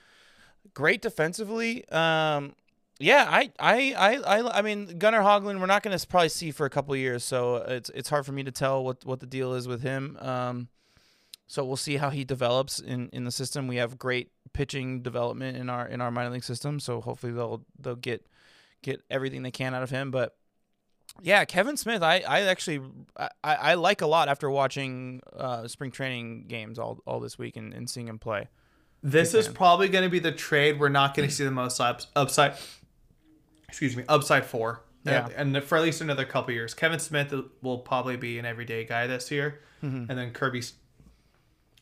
[0.72, 1.88] great defensively.
[1.90, 2.54] Um
[3.00, 6.52] yeah, I, I, I, I, I mean, Gunnar Hoglund, we're not going to probably see
[6.52, 9.18] for a couple of years, so it's it's hard for me to tell what, what
[9.18, 10.16] the deal is with him.
[10.20, 10.68] Um,
[11.48, 13.66] so we'll see how he develops in, in the system.
[13.66, 17.62] We have great pitching development in our in our minor league system, so hopefully they'll
[17.78, 18.26] they'll get
[18.82, 20.10] get everything they can out of him.
[20.10, 20.34] But
[21.22, 22.80] yeah, Kevin Smith, I, I actually
[23.16, 27.56] I, I like a lot after watching uh, spring training games all, all this week
[27.56, 28.48] and, and seeing him play.
[29.02, 29.54] This Big is fan.
[29.54, 32.54] probably going to be the trade we're not going to see the most ups, upside.
[33.68, 34.82] Excuse me, upside for.
[35.04, 35.28] Yeah.
[35.36, 36.72] and, and for at least another couple years.
[36.72, 40.10] Kevin Smith will probably be an everyday guy this year, Mm-hmm.
[40.10, 40.62] and then Kirby.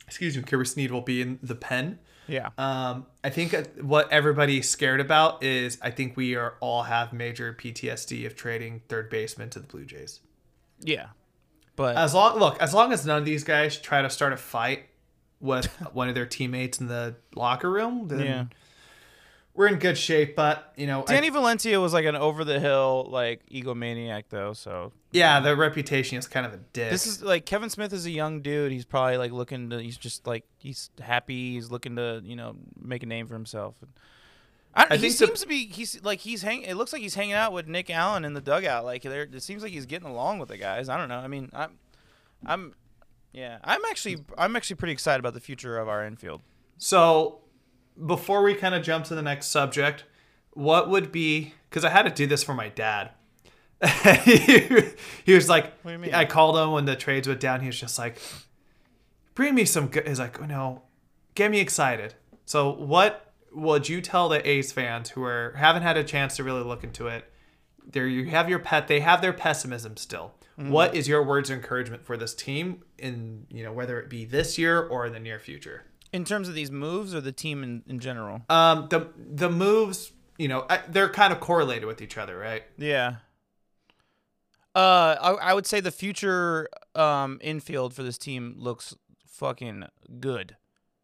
[0.08, 2.00] Excuse me, Kirby Snead will be in the pen.
[2.28, 2.50] Yeah.
[2.58, 7.52] Um, I think what everybody's scared about is I think we are all have major
[7.52, 10.20] PTSD of trading third baseman to the Blue Jays.
[10.80, 11.08] Yeah.
[11.76, 14.36] But As long look, as long as none of these guys try to start a
[14.36, 14.84] fight
[15.40, 18.44] with one of their teammates in the locker room, then yeah.
[19.54, 20.34] We're in good shape.
[20.36, 24.52] But you know, I- Danny Valencia was like an over the hill like egomaniac though,
[24.52, 26.90] so yeah, their reputation is kind of a dick.
[26.90, 28.72] This is like Kevin Smith is a young dude.
[28.72, 29.80] He's probably like looking to.
[29.80, 31.52] He's just like he's happy.
[31.54, 33.74] He's looking to you know make a name for himself.
[34.74, 35.66] I, I he think the- seems to be.
[35.66, 36.62] He's like he's hang.
[36.62, 38.86] It looks like he's hanging out with Nick Allen in the dugout.
[38.86, 40.88] Like there, it seems like he's getting along with the guys.
[40.88, 41.18] I don't know.
[41.18, 41.72] I mean, I'm,
[42.46, 42.74] I'm,
[43.34, 43.58] yeah.
[43.62, 46.40] I'm actually, I'm actually pretty excited about the future of our infield.
[46.78, 47.41] So,
[48.06, 50.04] before we kind of jump to the next subject,
[50.52, 53.10] what would be because I had to do this for my dad.
[54.24, 54.82] he,
[55.24, 56.14] he was like, What do you mean?
[56.14, 57.60] I called him when the trades went down.
[57.60, 58.18] He was just like,
[59.34, 60.06] bring me some good.
[60.06, 60.82] He's like, oh, no,
[61.34, 62.14] get me excited.
[62.44, 66.44] So, what would you tell the A's fans who are haven't had a chance to
[66.44, 67.24] really look into it?
[67.84, 68.88] There, you have your pet.
[68.88, 70.34] They have their pessimism still.
[70.58, 70.70] Mm-hmm.
[70.70, 74.24] What is your words of encouragement for this team in you know whether it be
[74.24, 75.84] this year or in the near future?
[76.12, 78.42] In terms of these moves or the team in, in general?
[78.50, 82.64] Um, the the moves, you know, I- they're kind of correlated with each other, right?
[82.76, 83.16] Yeah.
[84.74, 88.94] Uh, I, I would say the future um infield for this team looks
[89.26, 89.84] fucking
[90.20, 90.56] good.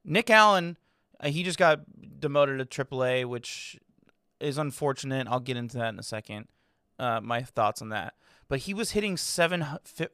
[0.05, 0.77] Nick Allen,
[1.21, 1.81] uh, he just got
[2.21, 3.79] demoted to AAA, which
[4.41, 5.27] is unfortunate.
[5.29, 6.47] I'll get into that in a second.
[6.99, 8.15] Uh, my thoughts on that.
[8.49, 9.65] But he was hitting seven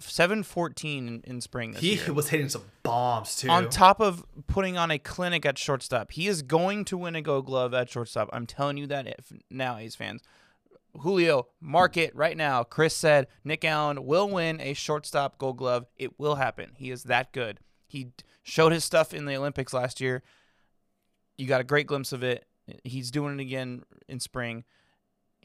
[0.01, 2.13] seven fourteen in, in spring this He year.
[2.13, 3.49] was hitting some bombs too.
[3.49, 6.11] on top of putting on a clinic at shortstop.
[6.11, 8.29] He is going to win a Gold Glove at shortstop.
[8.33, 10.23] I'm telling you that if now, A's fans.
[11.01, 12.63] Julio, mark it right now.
[12.65, 15.87] Chris said Nick Allen will win a shortstop Gold Glove.
[15.97, 16.73] It will happen.
[16.77, 17.61] He is that good.
[17.87, 18.09] He
[18.43, 20.23] showed his stuff in the Olympics last year.
[21.39, 22.47] You got a great glimpse of it.
[22.83, 24.65] He's doing it again in spring.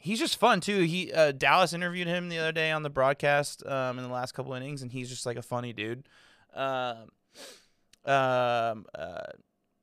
[0.00, 0.80] He's just fun too.
[0.80, 4.32] He uh, Dallas interviewed him the other day on the broadcast um, in the last
[4.32, 6.08] couple innings, and he's just like a funny dude.
[6.54, 7.10] Um,
[8.04, 9.22] um, uh,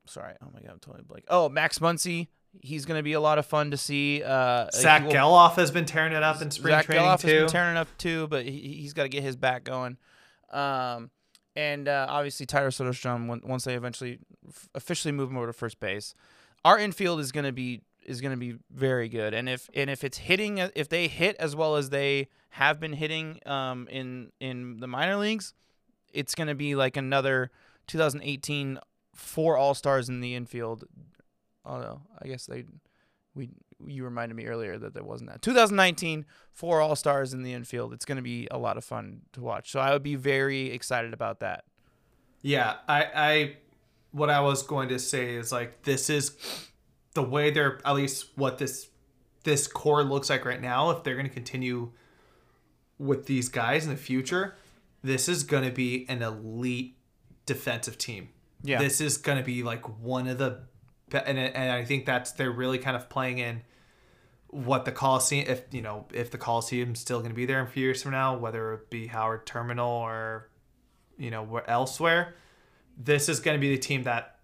[0.05, 0.33] sorry.
[0.41, 1.25] Oh my god, I'm totally blank.
[1.29, 2.27] Oh, Max Muncy.
[2.61, 4.23] He's gonna be a lot of fun to see.
[4.23, 7.27] Uh, Zach will- Gelof has been tearing it up in spring Zach training Gelof too.
[7.27, 9.97] has been tearing it up too, but he, he's got to get his back going.
[10.51, 11.11] Um,
[11.55, 14.19] and uh, obviously Tyler Soderstrom once they eventually
[14.73, 16.15] officially move him over to first base,
[16.65, 19.33] our infield is gonna be is gonna be very good.
[19.33, 22.93] And if and if it's hitting, if they hit as well as they have been
[22.93, 25.53] hitting um, in in the minor leagues,
[26.13, 27.51] it's gonna be like another
[27.87, 28.79] 2018
[29.13, 30.85] four All Stars in the infield.
[31.65, 32.65] Oh no, I guess they
[33.35, 33.49] we
[33.85, 37.93] you reminded me earlier that there wasn't that 2019 four all stars in the infield
[37.93, 40.71] it's going to be a lot of fun to watch so i would be very
[40.71, 41.63] excited about that
[42.41, 43.57] Yeah, I, I,
[44.11, 46.31] what I was going to say is like this is
[47.17, 48.87] the way they're at least what this
[49.43, 50.91] this core looks like right now.
[50.91, 51.91] If they're going to continue
[52.99, 54.55] with these guys in the future,
[55.03, 56.95] this is going to be an elite
[57.45, 58.29] defensive team.
[58.63, 58.79] Yeah.
[58.79, 60.59] this is going to be like one of the,
[61.11, 63.61] and and I think that's they're really kind of playing in
[64.47, 67.67] what the Coliseum, if you know, if the Coliseum's still going to be there in
[67.67, 70.49] a few years from now, whether it be Howard Terminal or
[71.17, 72.35] you know where elsewhere
[72.97, 74.36] this is going to be the team that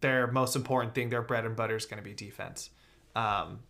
[0.00, 2.70] their most important thing their bread and butter is going to be defense.
[3.14, 3.60] Um,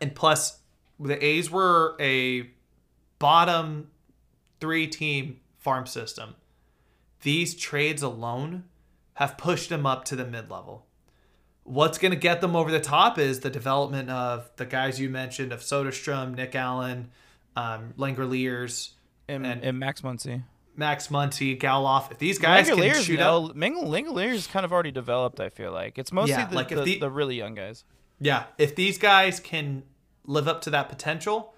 [0.00, 0.58] and plus
[0.98, 2.50] the a's were a
[3.18, 3.88] bottom
[4.60, 6.34] three team farm system.
[7.22, 8.64] These trades alone
[9.14, 10.86] have pushed them up to the mid-level.
[11.62, 15.08] What's going to get them over the top is the development of the guys you
[15.08, 17.10] mentioned of soderstrom nick allen
[17.56, 18.90] um, langeliers
[19.28, 20.42] and, And- and max muncy
[20.76, 22.10] Max Muncy, Gelof.
[22.10, 25.72] If these guys can Langeliers, shoot no, up, Langeliers kind of already developed i feel
[25.72, 27.84] like it's mostly Yeah, the, like the, the- the really young guys
[28.20, 29.82] yeah, if these guys can
[30.24, 31.54] live up to that potential,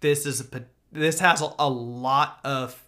[0.00, 2.80] this is a, this has a, a lot of.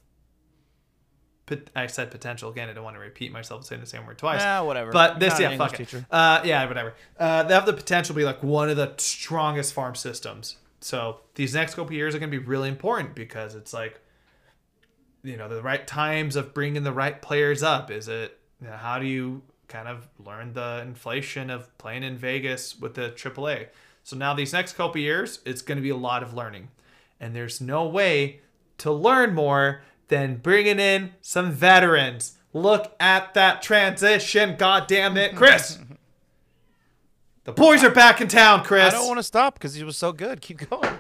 [1.77, 2.69] I said potential again.
[2.69, 4.41] I don't want to repeat myself saying the same word twice.
[4.41, 4.91] Yeah, whatever.
[4.91, 5.77] But this, yeah, fuck it.
[5.77, 6.05] teacher.
[6.11, 6.95] Uh, yeah, whatever.
[7.19, 10.57] Uh, they have the potential to be like one of the strongest farm systems.
[10.81, 14.01] So these next couple years are going to be really important because it's like,
[15.27, 17.91] you know, the right times of bringing the right players up.
[17.91, 18.39] Is it?
[18.61, 22.95] You know, how do you kind of learn the inflation of playing in Vegas with
[22.95, 23.67] the AAA?
[24.03, 26.69] So now these next couple years, it's going to be a lot of learning,
[27.21, 28.41] and there's no way
[28.79, 32.39] to learn more than bringing in some veterans.
[32.53, 35.79] Look at that transition, God damn it, Chris.
[37.45, 38.93] The boys are back in town, Chris.
[38.93, 40.99] i don't want to stop because he was so good keep going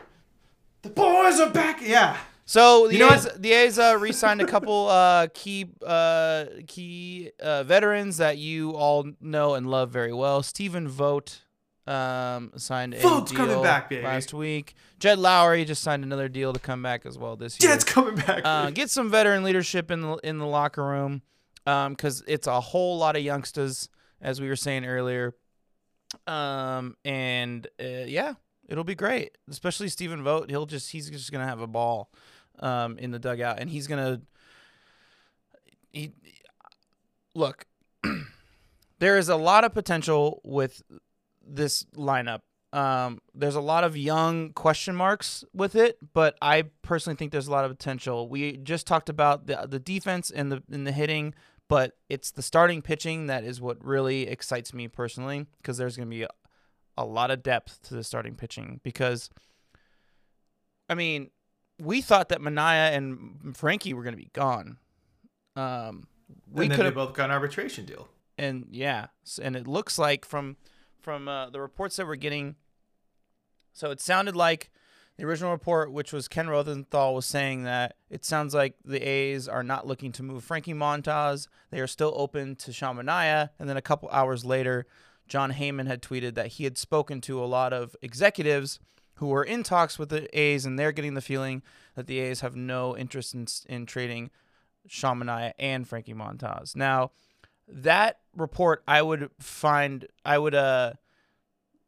[0.82, 1.80] The boys are back.
[1.82, 2.16] Yeah.
[2.48, 7.32] So the You know A's, the A's uh, re-signed a couple uh, key uh, key
[7.40, 10.44] uh, veterans that you all know and love very well.
[10.44, 11.42] Stephen Vogt
[11.88, 14.74] um, signed a Vogt's deal coming back, last week.
[15.00, 17.72] Jed Lowrie just signed another deal to come back as well this year.
[17.72, 18.42] Jed's coming back.
[18.44, 21.22] Uh, get some veteran leadership in the in the locker room
[21.64, 23.88] because it's a whole lot of youngsters,
[24.22, 25.34] as we were saying earlier.
[26.28, 28.34] Um, and uh, yeah,
[28.68, 30.48] it'll be great, especially Stephen Vogt.
[30.48, 32.12] He'll just he's just gonna have a ball
[32.60, 34.20] um, in the dugout, and he's gonna
[35.90, 36.12] he
[37.34, 37.66] look.
[38.98, 40.82] there is a lot of potential with
[41.46, 42.40] this lineup.
[42.72, 47.46] Um, there's a lot of young question marks with it, but I personally think there's
[47.46, 48.28] a lot of potential.
[48.28, 51.34] We just talked about the the defense and the and the hitting,
[51.68, 56.08] but it's the starting pitching that is what really excites me personally because there's going
[56.08, 56.28] to be a,
[56.98, 59.30] a lot of depth to the starting pitching because
[60.88, 61.30] I mean,
[61.78, 64.78] we thought that Manaea and Frankie were going to be gone.
[65.54, 66.06] Um,
[66.50, 68.08] we and then could they have, both got an arbitration deal.
[68.38, 69.06] and yeah,
[69.42, 70.56] and it looks like from
[71.00, 72.56] from uh, the reports that we're getting.
[73.72, 74.70] So it sounded like
[75.18, 79.48] the original report, which was Ken Rosenthal, was saying that it sounds like the A's
[79.48, 81.46] are not looking to move Frankie Montas.
[81.70, 83.50] They are still open to Sean Manaea.
[83.58, 84.86] And then a couple hours later,
[85.28, 88.78] Jon Heyman had tweeted that he had spoken to a lot of executives
[89.16, 91.62] who are in talks with the A's, and they're getting the feeling
[91.94, 94.30] that the A's have no interest in, in trading
[94.86, 96.76] Sean Manaea and Frankie Montas.
[96.76, 97.10] Now,
[97.68, 100.92] that report I would find I would uh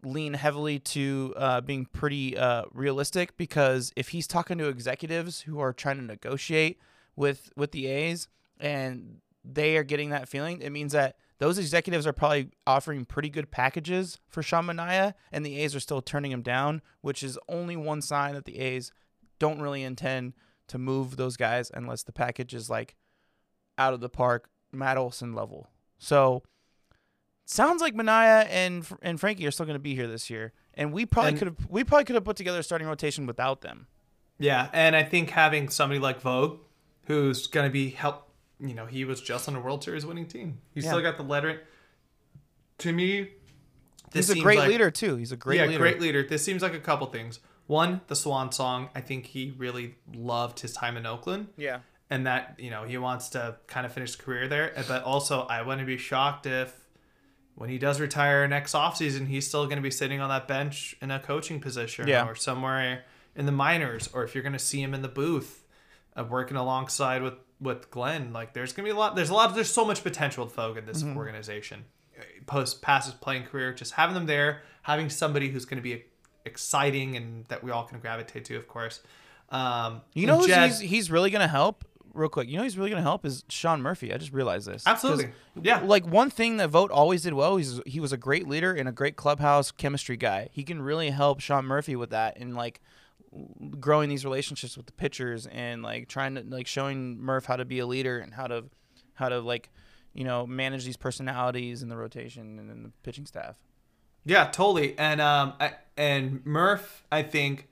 [0.02, 5.58] lean heavily to uh, being pretty uh, realistic because if he's talking to executives who
[5.58, 6.78] are trying to negotiate
[7.16, 8.28] with with the A's
[8.60, 13.28] and they are getting that feeling, it means that those executives are probably offering pretty
[13.28, 17.38] good packages for Sean Manaea, and the A's are still turning him down, which is
[17.48, 18.92] only one sign that the A's
[19.38, 20.34] don't really intend
[20.68, 22.96] to move those guys unless the package is like
[23.78, 25.70] out of the park, Matt Olson level.
[25.98, 26.42] So
[27.44, 30.92] sounds like Manaea and and Frankie are still going to be here this year, and
[30.92, 33.86] we probably could have we probably could have put together a starting rotation without them.
[34.38, 36.60] Yeah, and I think having somebody like Vogt,
[37.06, 38.27] who's going to be help,
[38.60, 40.58] you know, he was just on a World Series winning team.
[40.74, 40.90] He's Yeah.
[40.90, 41.58] still got the lettering.
[42.78, 43.30] To me,
[44.12, 45.16] this He's a great like- leader too.
[45.16, 45.78] He's a great yeah, leader.
[45.78, 46.22] great leader.
[46.22, 47.40] This seems like a couple things.
[47.66, 48.88] One, the Swan Song.
[48.94, 51.80] I think he really loved his time in Oakland, Yeah.
[52.08, 54.72] and that you know he wants to kind of finish his career there.
[54.88, 56.72] But also, I wouldn't be shocked if
[57.56, 60.96] when he does retire next offseason, he's still going to be sitting on that bench
[61.02, 62.26] in a coaching position Yeah.
[62.26, 63.04] or somewhere
[63.34, 65.57] in the minors, or if you're going to see him in the booth,
[66.18, 68.32] uh, working alongside with with Glen.
[68.32, 69.16] Like, there's to be a lot.
[69.16, 69.54] There's a lot.
[69.54, 71.16] There's so much potential with Vogt in this Mm-hmm.
[71.16, 71.84] organization.
[72.46, 76.04] Post past his playing career, just having them there, having somebody who's to be
[76.44, 79.00] exciting and that we all can gravitate to, of course.
[79.50, 81.84] Um, You know Jed- he's, he's really to help?
[82.14, 84.12] Real quick, you know he's really to help is Sean Murphy.
[84.12, 84.82] I just realized this.
[84.86, 85.30] absolutely,
[85.62, 85.80] yeah.
[85.80, 88.88] Like one thing that Vogt always did well, he's he was a great leader and
[88.88, 90.48] a great clubhouse chemistry guy.
[90.50, 92.80] He can really help Sean Murphy with that and like
[93.78, 97.64] growing these relationships with the pitchers and like trying to like showing Murph how to
[97.64, 98.64] be a leader and how to
[99.14, 99.70] how to like
[100.14, 103.56] you know manage these personalities in the rotation and in the pitching staff.
[104.24, 104.98] Yeah, totally.
[104.98, 107.68] And um, I, and Murph, I think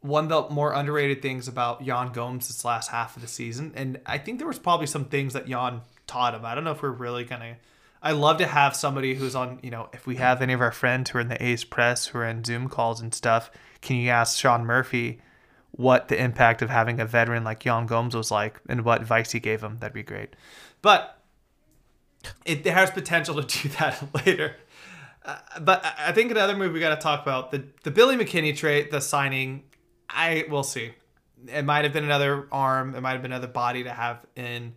[0.00, 3.72] one of the more underrated things about Yan Gomes this last half of the season,
[3.74, 6.44] and I think there was probably some things that Yan taught him.
[6.44, 7.56] I don't know if we're really gonna.
[8.02, 9.60] I love to have somebody who's on.
[9.62, 12.06] You know, if we have any of our friends who are in the A's press,
[12.06, 13.50] who are in Zoom calls and stuff,
[13.82, 15.20] can you ask Sean Murphy
[15.72, 19.32] what the impact of having a veteran like Yan Gomes was like, and what advice
[19.32, 19.78] he gave him?
[19.80, 20.34] That'd be great.
[20.80, 21.18] But
[22.44, 24.56] it has potential to do that later.
[25.24, 28.56] Uh, but I- think another move we got to talk about the the Billy McKinney
[28.56, 29.64] trade, the signing.
[30.10, 30.92] I will see.
[31.48, 32.94] It might have been another arm.
[32.94, 34.74] It might have been another body to have in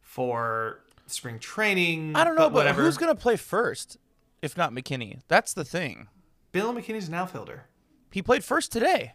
[0.00, 2.14] for spring training.
[2.16, 2.82] I don't know, but, whatever.
[2.82, 3.96] who's gonna play first
[4.42, 5.20] if not McKinney?
[5.28, 6.08] That's the thing.
[6.52, 7.64] Bill McKinney's an outfielder.
[8.10, 9.14] He played first today.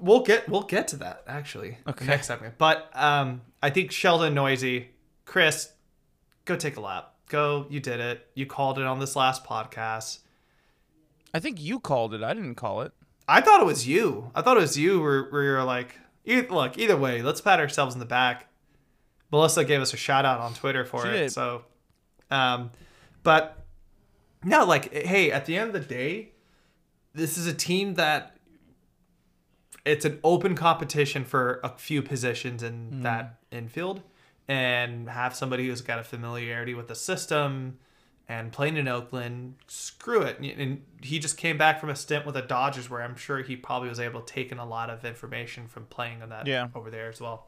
[0.00, 2.04] We'll get we'll get to that actually Okay.
[2.06, 2.54] next segment.
[2.56, 4.84] But um, I think Sheldon Neuse,
[5.24, 5.72] Chris,
[6.44, 7.14] go take a lap.
[7.28, 8.26] Go, you did it.
[8.34, 10.20] You called it on this last podcast.
[11.34, 12.22] I think you called it.
[12.22, 12.92] I didn't call it.
[13.26, 14.30] I thought it was you.
[14.34, 17.94] I thought it was you where, where you're like, look, either way, let's pat ourselves
[17.94, 18.46] in the back.
[19.30, 21.12] Melissa gave us a shout out on Twitter for She it.
[21.12, 21.32] did.
[21.32, 21.64] So,
[22.30, 22.70] um,
[23.22, 23.57] but
[24.44, 26.30] no, like, hey, at the end of the day,
[27.14, 28.36] this is a team that
[29.84, 33.02] it's an open competition for a few positions in Hmm.
[33.02, 34.02] that infield
[34.46, 37.78] and have somebody who's got a familiarity with the system
[38.30, 40.38] and playing in Oakland, screw it.
[40.38, 43.56] And he just came back from a stint with the Dodgers where I'm sure he
[43.56, 46.68] probably was able to take in a lot of information from playing on that Yeah.
[46.74, 47.46] over there as well.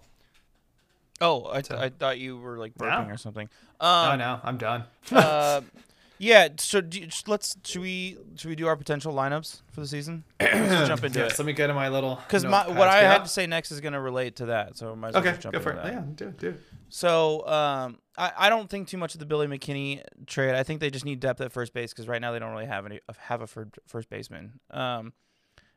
[1.21, 3.13] Oh, I, I thought you were like burping No.
[3.15, 3.51] or something.
[3.79, 4.85] oh Um, no, I'm done.
[5.13, 5.61] uh,
[6.21, 6.49] yeah.
[6.59, 10.23] So do you, let's should we should we do our potential lineups for the season?
[10.41, 11.39] Let's jump into yes, it.
[11.39, 13.81] let me get in my little Because my what I had to say next is
[13.81, 15.71] going to relate to that, so I might as well Okay, just jump go for
[15.71, 15.85] into it.
[15.85, 15.93] that.
[15.95, 16.61] Yeah, do it, do it.
[16.91, 20.55] So um, I, I don't think too much of the Billy McKinney trade.
[20.55, 22.67] I think they just need depth at first base because right now they don't really
[22.67, 24.61] have any have a first baseman.
[24.71, 25.15] Um,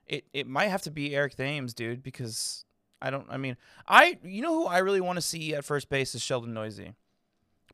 [0.05, 2.65] it it might have to be Eric Thames, dude, because
[3.01, 3.27] I don't.
[3.29, 3.55] I mean,
[3.87, 6.81] I you know who I really want to see at first base is Sheldon Neuse,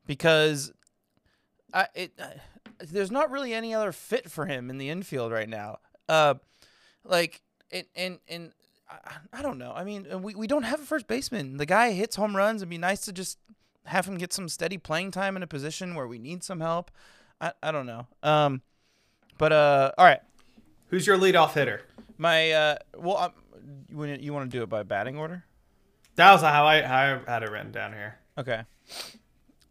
[0.06, 0.72] because
[1.74, 2.26] I it uh,
[2.80, 5.80] there's not really any other fit for him in the infield right now.
[6.08, 6.36] Uh,
[7.04, 7.42] like
[7.72, 8.52] and and and
[8.90, 9.74] I, I don't know.
[9.76, 11.58] I mean, uh, we, we don't have a first baseman.
[11.58, 12.62] The guy hits home runs.
[12.62, 13.38] It'd be nice to just
[13.86, 16.92] have him get some steady playing time in a position where we need some help.
[17.42, 18.08] I, I don't know.
[18.24, 18.62] Um,
[19.38, 20.22] but uh, all right.
[20.88, 21.82] Who's your leadoff hitter?
[22.18, 23.32] My uh, well, um,
[23.90, 25.46] you, you want to do it by batting order?
[26.16, 28.18] That was how I how I had it written down here.
[28.38, 28.64] Okay.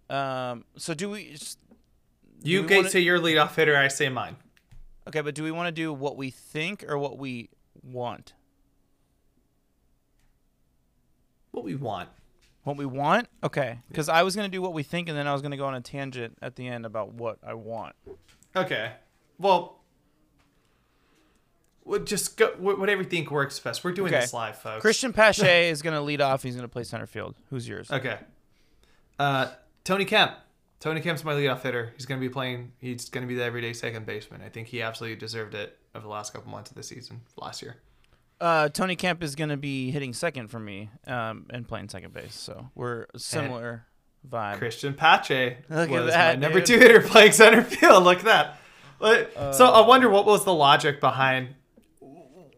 [0.08, 0.64] Um.
[0.76, 1.36] So do we?
[2.42, 3.76] You get wanna- say your leadoff hitter.
[3.76, 4.36] I say mine.
[5.06, 7.48] Okay, but do we want to do what we think or what we
[7.82, 8.34] want?
[11.50, 12.08] What we want.
[12.64, 13.28] What we want?
[13.42, 13.78] Okay.
[13.88, 15.74] Because I was gonna do what we think, and then I was gonna go on
[15.74, 17.96] a tangent at the end about what I want.
[18.54, 18.92] Okay.
[19.38, 19.80] Well,
[21.84, 23.82] we'll just go wh- whatever you think works best.
[23.84, 24.20] We're doing Okay.
[24.20, 24.84] this live, folks.
[24.84, 26.42] Cristian Pache is gonna lead off.
[26.42, 27.34] He's gonna play center field.
[27.48, 27.90] Who's yours?
[27.90, 28.18] Okay.
[29.18, 29.52] Uh,
[29.84, 30.32] Tony Kemp.
[30.80, 31.92] Tony Kemp's my leadoff hitter.
[31.96, 32.72] He's going to be playing.
[32.78, 34.42] He's going to be the everyday second baseman.
[34.44, 37.62] I think he absolutely deserved it over the last couple months of the season last
[37.62, 37.76] year.
[38.40, 42.36] Uh, Tony Kemp is gonna be hitting second for me, um, and playing second base.
[42.36, 43.86] So we're similar
[44.30, 44.60] vibe.
[44.60, 46.66] Cristian Pache Look at was that, my number dude.
[46.66, 48.04] two hitter playing center field.
[48.04, 48.24] Look at
[49.00, 49.54] that.
[49.54, 51.54] So I wonder what was the logic behind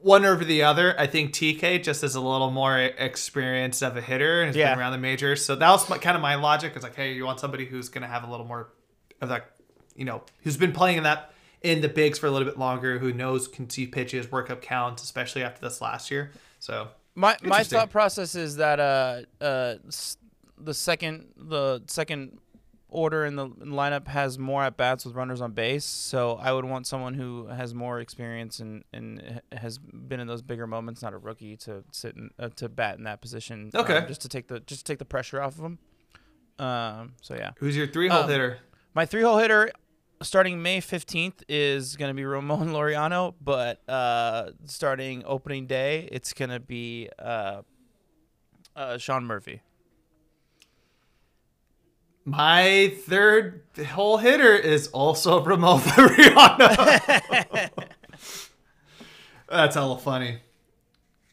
[0.03, 0.94] one over the other.
[0.98, 4.70] I think TK just is a little more experienced of a hitter and has Yeah.
[4.72, 5.44] been around the majors.
[5.44, 6.72] So that was my, kind of my logic.
[6.74, 8.72] It's like, hey, you want somebody who's going to have a little more
[9.20, 9.51] of that,
[9.94, 11.32] you know, who's been playing in that
[11.62, 14.62] in the bigs for a little bit longer, who knows can see pitches, work up
[14.62, 16.32] counts, especially after this last year.
[16.59, 19.74] So My my thought process is that uh uh
[20.59, 22.38] the second the second
[22.91, 26.64] order in the lineup has more at bats with runners on base, so I would
[26.64, 31.12] want someone who has more experience and and has been in those bigger moments, not
[31.12, 33.70] a rookie, to sit in, uh, to bat in that position.
[33.74, 34.05] um, Okay.
[34.09, 35.78] just to take the just to take the pressure off of him.
[36.59, 37.14] Um.
[37.22, 38.59] So yeah, who's your three hole Um, hitter?
[38.95, 39.70] my three hole hitter.
[40.22, 46.34] Starting May 15th is going to be Ramon Laureano, but uh, starting opening day, it's
[46.34, 47.62] going to be uh,
[48.76, 49.62] uh, Sean Murphy.
[52.31, 57.70] My third hole hitter is also Ramon Rihanna.
[59.49, 60.39] That's hella funny.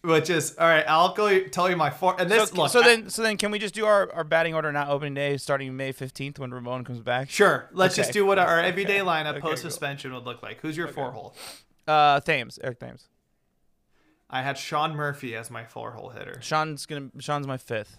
[0.03, 0.85] Which is all right.
[0.87, 2.15] I'll go tell you my four.
[2.19, 2.71] And this so, look.
[2.71, 5.13] so I- then, so then, can we just do our, our batting order not opening
[5.13, 7.29] day, starting May 15th when Ramon comes back?
[7.29, 7.69] sure.
[7.73, 10.61] Let's just do what our everyday lineup Okay, post suspension would look like.
[10.61, 11.35] Who's your four hole?
[11.87, 13.07] Uh, Thames, Eric Thames.
[14.29, 17.09] I had Sean Murphy as my four hole hitter, Sean's gonna.
[17.19, 17.97] Sean's my fifth.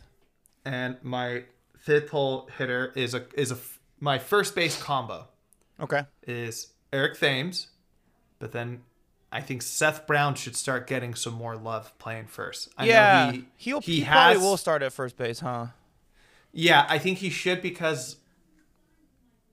[0.64, 1.44] and my
[1.80, 3.58] fifth hole hitter is a is a
[4.00, 5.28] my first base combo
[5.80, 6.02] Okay.
[6.26, 7.68] is Eric Thames,
[8.38, 8.82] but then
[9.30, 12.68] I think Seth Brown should start getting some more love playing first.
[12.78, 15.66] I yeah, know he, he'll he he, has probably will start at first base, huh?
[16.52, 18.16] Yeah, I think he should because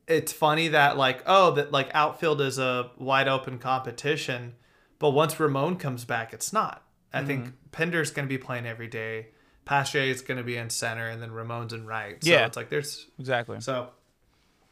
[0.07, 4.55] it's funny that like oh that like outfield is a wide open competition,
[4.99, 6.83] but once Ramon comes back, it's not.
[7.13, 7.55] I think Mm-hmm.
[7.71, 9.27] Pinder's going to be playing every day.
[9.65, 12.23] Pache is going to be in center, and then Ramon's in right.
[12.23, 12.45] So Yeah.
[12.45, 13.59] it's like there's Exactly.
[13.61, 13.89] so.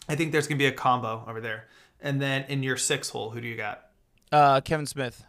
[0.08, 1.68] I think there's going to be a combo over there,
[2.02, 3.86] and then in your six hole, who do you got?
[4.32, 5.24] Uh, Kevin Smith.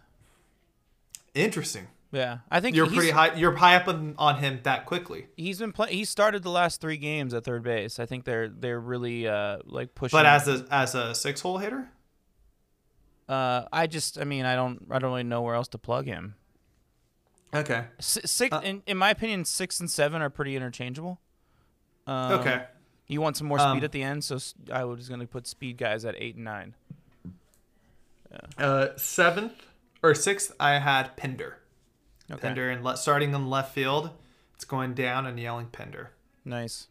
[1.35, 1.89] Interesting.
[2.13, 3.35] Yeah, I think You're pretty high.
[3.35, 5.27] You're high up on, on him that quickly.
[5.37, 5.97] He's been playing.
[5.97, 7.99] He started the last three games at third base.
[7.99, 10.17] I think they're they're really uh like pushing.
[10.17, 11.89] But as a as a six hole hitter,
[13.29, 16.07] uh, I just, I mean, I don't, I don't really know where else to plug
[16.07, 16.37] him.
[17.55, 21.21] Okay, Six, Uh, in, in my opinion, six and seven are pretty interchangeable.
[22.07, 22.65] Um, okay.
[23.07, 24.39] You want some more speed Um, at the end, so
[24.73, 26.75] I was going to put speed guys at eight and nine.
[28.59, 29.67] Uh, seventh
[30.03, 31.59] or sixth, I had Pinder.
[32.31, 34.11] Okay, Pinder and le- starting in left field,
[34.55, 36.11] it's going down and yelling Pinder.
[36.45, 36.89] nice.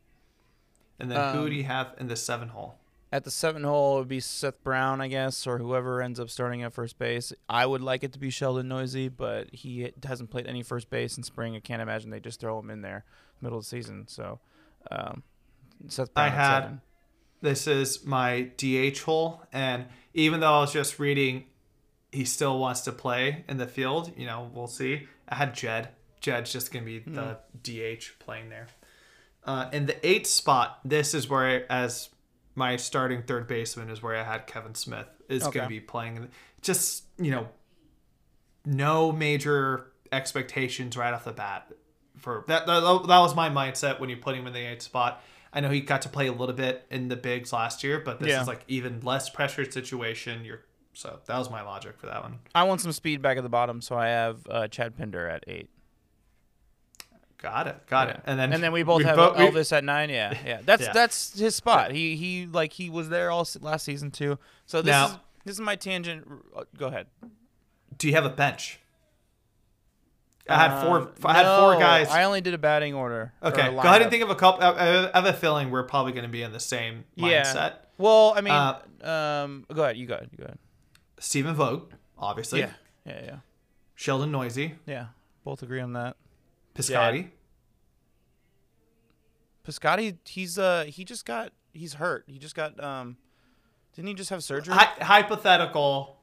[0.99, 2.77] And then who Um, do you have in the seven hole?
[3.13, 6.31] At the seven hole it would be Seth Brown, I guess, or whoever ends up
[6.31, 7.31] starting at first base.
[7.47, 11.15] I would like it to be Sheldon Neuse, but he hasn't played any first base
[11.15, 11.55] in spring.
[11.55, 13.05] I can't imagine they just throw him in there
[13.39, 14.07] middle of the season.
[14.07, 14.39] So,
[14.89, 15.21] um,
[15.89, 16.81] Seth Brown I had- seven.
[17.41, 19.85] This is my DH hole, and
[20.15, 21.45] even though I was just reading,
[22.11, 24.11] he still wants to play in the field.
[24.17, 25.07] You know, we'll see.
[25.29, 25.89] I had Jed.
[26.19, 28.69] Jed's just gonna be the DH playing there.
[29.43, 32.09] Uh, in the eighth spot, this is where, as
[32.55, 35.59] my starting third baseman, is where I had Kevin Smith is Okay.
[35.59, 36.29] gonna be playing.
[36.61, 37.49] Just you know,
[38.65, 41.71] no major expectations right off the bat.
[42.17, 45.21] For that, that, that was my mindset when you put him in the eighth spot.
[45.51, 48.19] I know he got to play a little bit in the bigs last year, but
[48.19, 48.41] this Yeah.
[48.41, 50.45] is like even less pressured situation.
[50.45, 50.61] You're
[50.93, 52.39] so that was my logic for that one.
[52.53, 55.43] I want some speed back at the bottom, so I have uh, Chad Pinder at
[55.47, 55.69] eight.
[57.43, 58.13] Got it, got Yeah.
[58.15, 58.21] it.
[58.25, 60.09] And then and then we both have both- we- Elvis at nine.
[60.09, 60.61] Yeah, yeah.
[60.63, 60.93] That's Yeah.
[60.93, 61.91] that's his spot.
[61.91, 64.39] He he like he was there all last season too.
[64.65, 65.11] So this Now- is
[65.45, 66.25] this is my tangent.
[66.55, 67.07] Uh, Go ahead.
[67.97, 68.79] do you have a bench?
[70.49, 70.97] I had four.
[70.99, 72.09] Um, I had four guys.
[72.09, 73.33] I only did a batting order.
[73.43, 74.63] okay, go ahead and think of a couple.
[74.63, 77.43] I, have a feeling we're probably going to be in the same Yeah.
[77.43, 77.73] mindset.
[77.97, 78.79] Well, I mean, Uh,
[79.45, 79.95] um, go ahead.
[79.97, 80.29] You go ahead.
[80.31, 80.59] You go ahead.
[81.19, 82.59] Stephen Vogt, obviously.
[82.61, 82.71] Yeah,
[83.05, 83.35] yeah, yeah.
[83.95, 85.07] Sheldon Neuse, Yeah,
[85.45, 86.17] both agree on that.
[86.75, 87.29] Piscotti.
[89.67, 92.25] Piscotti, he's uh he just got he's hurt.
[92.27, 93.17] He just got um
[93.95, 94.73] didn't he just have surgery?
[94.75, 96.17] Hy- hypothetical.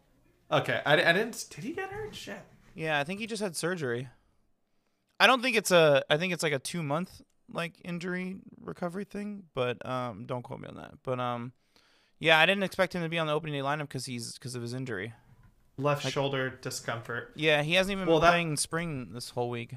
[0.50, 1.46] Okay, I, I didn't.
[1.50, 2.14] Did he get hurt?
[2.14, 2.40] Shit.
[2.74, 4.08] Yeah, I think he just had surgery.
[5.20, 7.22] I don't think it's a I think it's like a 2 month
[7.52, 10.94] like injury recovery thing, but um don't quote me on that.
[11.02, 11.52] But um
[12.18, 14.54] yeah, I didn't expect him to be on the opening day lineup cuz he's cuz
[14.54, 15.14] of his injury.
[15.78, 17.32] Left shoulder discomfort.
[17.36, 19.72] Yeah, he hasn't even Well, been that- playing spring this whole week.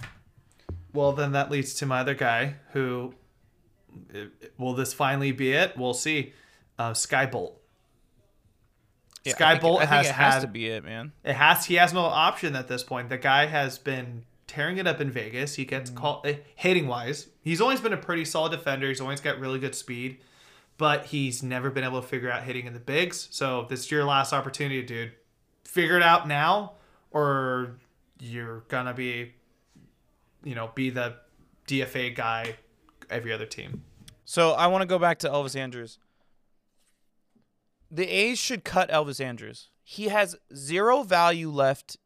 [0.94, 3.14] Well, then that leads to my other guy who.
[4.58, 5.78] Will this finally be it?
[5.78, 6.34] We'll see.
[6.80, 7.60] Uh, Skye Bolt.
[9.24, 11.12] Yeah, I think- I think has it has had- to be it, man.
[11.24, 11.66] It has.
[11.66, 13.10] He has no option at this point.
[13.10, 15.56] The guy has been tearing it up in Vegas.
[15.56, 17.28] He gets called uh, hitting wise.
[17.42, 18.88] He's always been a pretty solid defender.
[18.88, 20.18] He's always got really good speed,
[20.78, 23.28] but he's never been able to figure out hitting in the bigs.
[23.32, 25.14] So this is your last opportunity, dude.
[25.64, 26.74] Figure it out now,
[27.12, 27.78] or
[28.20, 29.34] you're gonna be,
[30.44, 31.16] you know, be the
[31.68, 32.56] DFA guy
[33.10, 33.84] every other team.
[34.26, 35.98] So I want to go back to Elvis Andrus.
[37.92, 39.70] The A's should cut Elvis Andrus.
[39.84, 41.98] He has zero value left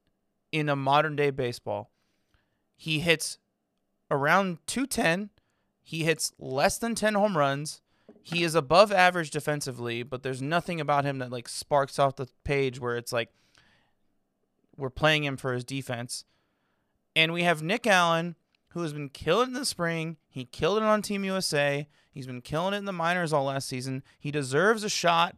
[0.51, 1.91] in a modern day baseball.
[2.75, 3.37] He hits
[4.11, 5.29] around 210.
[5.83, 7.81] He hits less than 10 home runs.
[8.21, 12.27] He is above average defensively, but there's nothing about him that like sparks off the
[12.43, 13.29] page where it's like
[14.75, 16.25] we're playing him for his defense.
[17.17, 18.35] And we have Nick Allen,
[18.69, 20.17] who has been killing in the spring.
[20.29, 21.87] He killed it on Team USA.
[22.11, 24.03] He's been killing it in the minors all last season.
[24.19, 25.35] He deserves a shot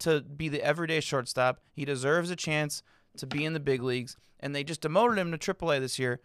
[0.00, 1.62] to be the everyday shortstop.
[1.72, 2.82] He deserves a chance
[3.16, 4.18] to be in the big leagues.
[4.38, 6.20] And they just demoted him to AAA this year.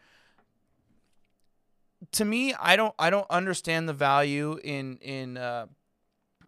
[2.12, 5.68] To me, I don't I don't understand the value in in uh,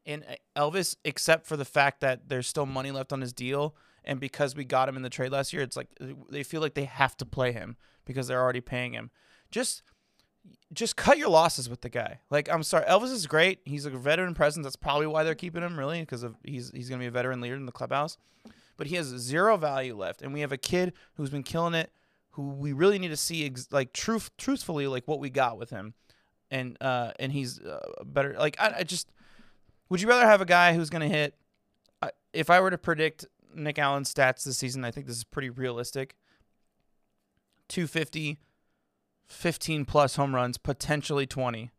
[0.04, 0.26] in
[0.58, 4.56] Elvis except for the fact that there's still money left on his deal and because
[4.58, 5.88] we got him in the trade last year, it's like
[6.30, 9.12] they feel like they have to play him because they're already paying him.
[9.50, 9.84] Just
[10.74, 12.20] just cut your losses with the guy.
[12.30, 13.60] Like I'm sorry, Elvis is great.
[13.66, 14.66] He's a veteran presence.
[14.66, 17.42] That's probably why they're keeping him, really, because of he's he's gonna be a veteran
[17.42, 18.18] leader in the clubhouse.
[18.78, 21.92] But he has zero value left, and we have a kid who's been killing it,
[22.32, 25.94] who we really need to see like truth truthfully like what we got with him,
[26.50, 28.36] and uh and he's uh, better.
[28.38, 29.12] Like I, I just
[29.90, 31.36] would you rather have a guy who's gonna hit?
[32.34, 35.50] If I were to predict Nick Allen's stats this season, I think this is pretty
[35.50, 36.16] realistic.
[37.72, 38.38] 250,
[39.28, 41.72] 15 plus home runs, potentially 20.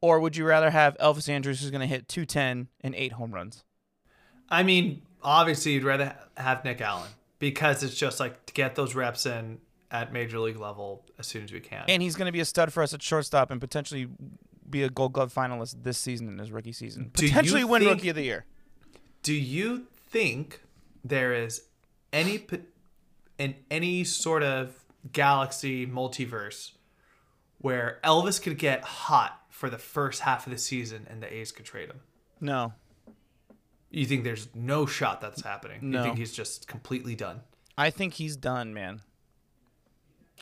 [0.00, 3.32] Or would you rather have Elvis Andrus who's going to hit 210 and 8 home
[3.32, 3.62] runs?
[4.48, 8.94] I mean, obviously, you'd rather have Nick Allen because it's just like to get those
[8.94, 9.58] reps in
[9.90, 11.84] at major league level as soon as we can.
[11.88, 14.08] And he's going to be a stud for us at shortstop and potentially
[14.68, 17.10] be a gold glove finalist this season in his rookie season.
[17.14, 18.44] Do Potentially win think- rookie of the year.
[19.22, 20.62] Do you think
[21.04, 21.62] there is
[22.12, 22.46] any
[23.38, 26.72] in any sort of galaxy multiverse
[27.58, 31.52] where Elvis could get hot for the first half of the season and the A's
[31.52, 32.00] could trade him?
[32.40, 32.74] No.
[33.90, 35.90] You think there's no shot that's happening?
[35.90, 35.98] No.
[35.98, 37.40] You think he's just completely done?
[37.78, 39.00] I think he's done, man.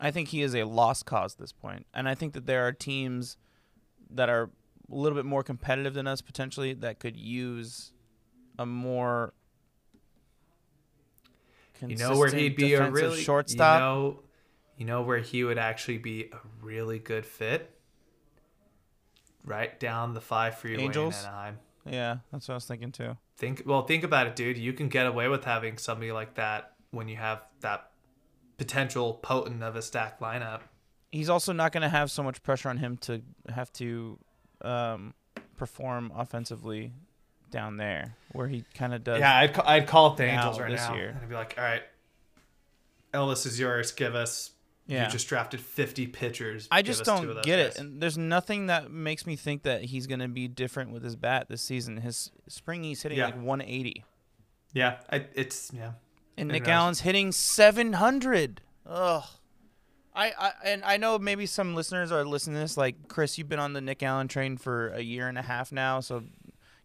[0.01, 1.87] I think he is a lost cause at this point.
[1.95, 3.37] And I think that there are teams
[4.11, 4.51] that are
[4.91, 7.93] a little bit more competitive than us potentially that could use
[8.59, 9.35] a more
[11.81, 13.81] You know where he'd be a really shortstop.
[13.81, 14.21] You know,
[14.77, 17.71] you know where he would actually be a really good fit.
[19.45, 21.21] Right down the five freeway Angels?
[21.23, 21.59] in Anaheim.
[21.85, 23.17] yeah, that's what I was thinking too.
[23.37, 24.57] Think well, think about it, dude.
[24.57, 27.91] You can get away with having somebody like that when you have that
[28.57, 30.61] potential potent of a stacked lineup.
[31.13, 34.19] He's also not going to have so much pressure on him to have to
[34.63, 35.15] um,
[35.57, 36.93] perform offensively
[37.51, 39.21] down there, where he kind of does.
[39.21, 41.09] Yeah, I'd, ca- I'd call up the Angels right this now year.
[41.11, 41.83] and I'd be like, all right,
[43.13, 43.93] Elvis is yours.
[43.93, 44.51] Give us.
[44.87, 45.07] Yeah.
[45.07, 46.69] You just drafted 50 pitchers.
[46.71, 49.63] I just us two of don't get it, and there's nothing that makes me think
[49.63, 51.97] that he's going to be different with his bat this season.
[51.99, 53.27] His spring he's hitting Yeah.
[53.27, 54.05] like 180,
[54.75, 55.93] Yeah, I, it's yeah.
[56.37, 56.69] and Nick?
[56.69, 58.61] Allen's hitting 700.
[58.87, 59.25] Ugh.
[60.17, 63.37] I, I and I know maybe some listeners are listening to this like Chris.
[63.37, 66.23] You've been on the Nick Allen train for a year and a half now, so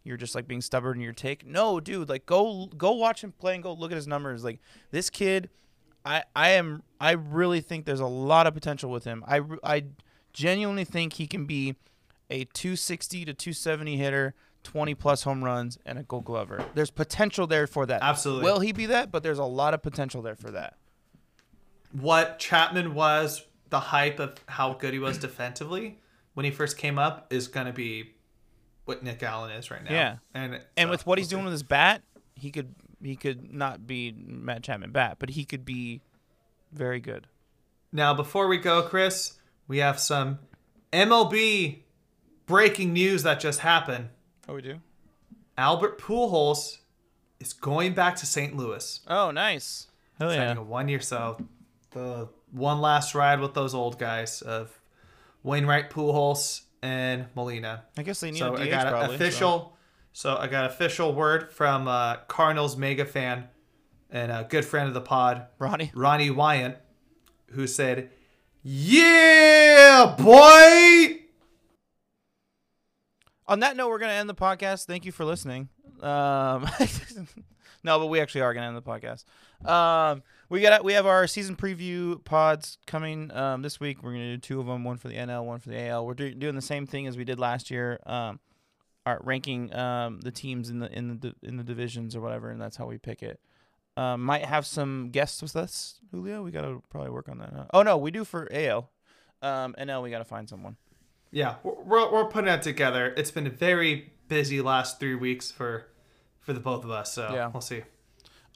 [0.02, 1.46] you're just like being stubborn in your take.
[1.46, 4.42] No, dude, like go go watch him play and go look at his numbers.
[4.42, 4.58] Like
[4.90, 5.48] this kid,
[6.04, 9.24] I I am I really think there's a lot of potential with him.
[9.26, 9.84] I I
[10.32, 11.76] genuinely think he can be
[12.30, 16.64] a 260 to 270 hitter, 20 plus home runs, and a Gold Glover.
[16.74, 18.02] There's potential there for that.
[18.02, 18.44] Absolutely.
[18.44, 19.10] Will he be that?
[19.10, 20.76] But there's a lot of potential there for that.
[21.92, 25.98] what Chapman was, the hype of how good he was defensively
[26.34, 28.14] when he first came up is going to be
[28.84, 29.92] what Nick Allen is right now.
[29.92, 30.16] Yeah.
[30.34, 32.02] And And so, with what he's doing with his bat,
[32.34, 36.00] he could he could not be Matt Chapman bat, but he could be
[36.72, 37.26] Very good.
[37.92, 39.34] Now, before we go, Chris,
[39.66, 40.38] we have some
[40.92, 41.80] MLB
[42.46, 44.08] breaking news that just happened.
[44.48, 44.76] Oh, we do.
[45.58, 46.78] Albert Pujols
[47.40, 48.56] is going back to St.
[48.56, 49.00] Louis.
[49.08, 49.88] Oh, nice.
[50.18, 50.54] Hell yeah.
[50.56, 51.38] a one year so
[51.92, 54.78] the one last ride with those old guys of
[55.42, 57.84] Wainwright, Pujols, and Molina.
[57.96, 59.08] I guess they need So a DH I got a- probably.
[59.08, 59.76] so- official.
[60.12, 60.36] So.
[60.36, 63.48] I got official word from uh, Cardinals mega fan
[64.10, 65.92] and a good friend of the pod, Ronnie.
[65.94, 66.76] Ronnie Wyant,
[67.50, 68.10] who said,
[68.62, 71.20] "Yeah, boy."
[73.46, 74.86] On that note, we're gonna end the podcast.
[74.86, 75.68] Thank you for listening.
[76.00, 76.68] Um,
[77.84, 79.24] no, but we actually are gonna end the podcast.
[79.68, 84.02] Um, we got we have our season preview pods coming um, this week.
[84.02, 86.06] We're gonna do two of them, one for the NL, one for the AL.
[86.06, 88.00] We're do- doing the same thing as we did last year.
[88.06, 88.40] Um,
[89.20, 92.76] ranking um, the teams in the in the in the divisions or whatever, and that's
[92.76, 93.40] how we pick it.
[93.96, 96.42] Um, might have some guests with us, Julio.
[96.42, 97.52] We gotta probably work on that.
[97.54, 97.64] Huh?
[97.74, 98.90] Oh no, we do for AL.
[99.42, 100.76] Um, NL, we gotta find someone.
[101.32, 103.14] Yeah, we're, we're, putting it together.
[103.16, 105.86] It's been a very busy last three weeks for
[106.40, 107.12] for the both of us.
[107.12, 107.48] So Yeah.
[107.48, 107.82] we'll see.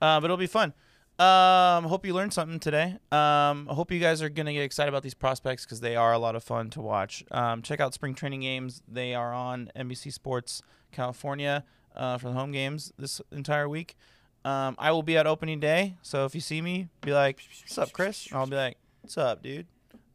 [0.00, 0.72] Uh, but it'll be fun.
[1.18, 2.96] Um, hope you learned something today.
[3.12, 6.12] Um, I hope you guys are gonna get excited about these prospects because they are
[6.12, 7.24] a lot of fun to watch.
[7.30, 8.82] Um, check out spring training games.
[8.88, 10.60] They are on NBC Sports
[10.90, 13.96] California uh, for the home games this entire week.
[14.44, 17.78] Um, I will be at opening day, so if you see me, be like, "What's
[17.78, 19.66] up, Chris?" And I'll be like, "What's up, dude?"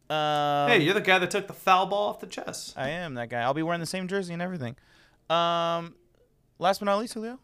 [0.09, 2.73] Um, hey, you're the guy that took the foul ball off the chest.
[2.77, 3.41] I am that guy.
[3.41, 4.75] I'll be wearing the same jersey and everything.
[5.29, 5.95] Um,
[6.59, 7.39] last but not least, Julio.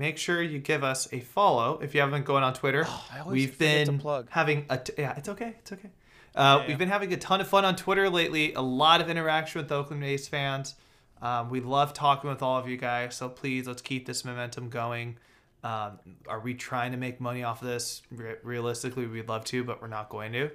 [0.00, 2.86] Make sure you give us a follow if you haven't been going on Twitter.
[3.18, 5.90] Always We've been having a t- yeah, it's okay, it's okay.
[6.34, 8.54] Uh, Yeah, we've been having a ton of fun on Twitter lately.
[8.54, 10.74] A lot of interaction with Oakland A's fans.
[11.20, 13.14] Um, we love talking with all of you guys.
[13.14, 15.18] So please, let's keep this momentum going.
[15.62, 18.00] Um, are we trying to make money off of this?
[18.10, 20.50] Re- realistically, we'd love to, but we're not going to.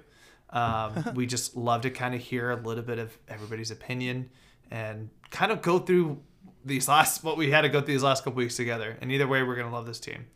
[0.50, 4.28] Um, we just love to kind of hear a little bit of everybody's opinion
[4.72, 6.20] and kind of go through
[6.66, 8.98] these last what we had to go through these last couple weeks together.
[9.00, 10.26] And either way, we're gonna love this team.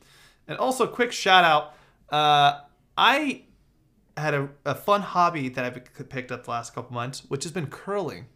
[0.48, 1.74] And also, quick shout out.
[2.08, 2.60] Uh,
[2.96, 3.42] I
[4.16, 7.52] had a, a fun hobby that I've picked up the last couple months, which has
[7.52, 8.26] been curling.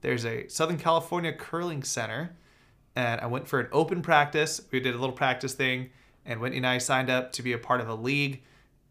[0.00, 2.36] There's a Southern California Curling Center,
[2.94, 4.60] and I went for an open practice.
[4.70, 5.90] We did a little practice thing,
[6.24, 8.42] and Whitney and I signed up to be a part of a league.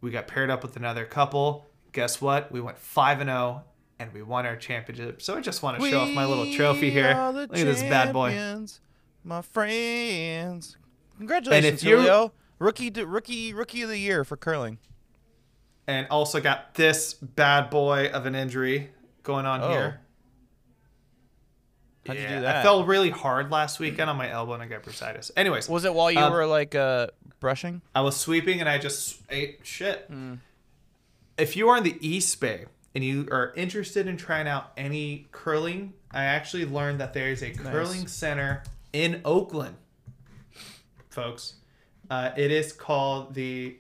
[0.02, 1.68] We got paired up with another couple.
[1.92, 2.52] Guess what?
[2.52, 3.64] We went five and zero,
[4.00, 5.22] and we won our championship.
[5.22, 7.14] So I just want to show off my little trophy here.
[7.34, 8.36] We Look at this bad boy.
[9.24, 10.78] my friends.
[11.18, 12.34] Congratulations, you're- Julio.
[12.60, 14.78] Rookie, to, rookie, rookie of the year for curling.
[15.88, 18.90] and also got this bad boy of an injury
[19.22, 19.70] going on Oh.
[19.70, 20.00] here.
[22.08, 22.58] How'd you do that?
[22.58, 25.30] I fell really hard last weekend on my elbow and I got bursitis.
[25.38, 27.08] Anyways, Was it while you Um, were like uh,
[27.40, 27.82] brushing?
[27.96, 30.06] I was sweeping and I just ate shit.
[30.08, 30.36] Hmm.
[31.38, 32.66] If you are in the East Bay
[32.96, 37.44] and you are interested in trying out any curling, I actually learned that there is
[37.44, 39.76] a curling center in Oakland,
[41.10, 41.56] folks.
[42.10, 43.78] Uh, it is called the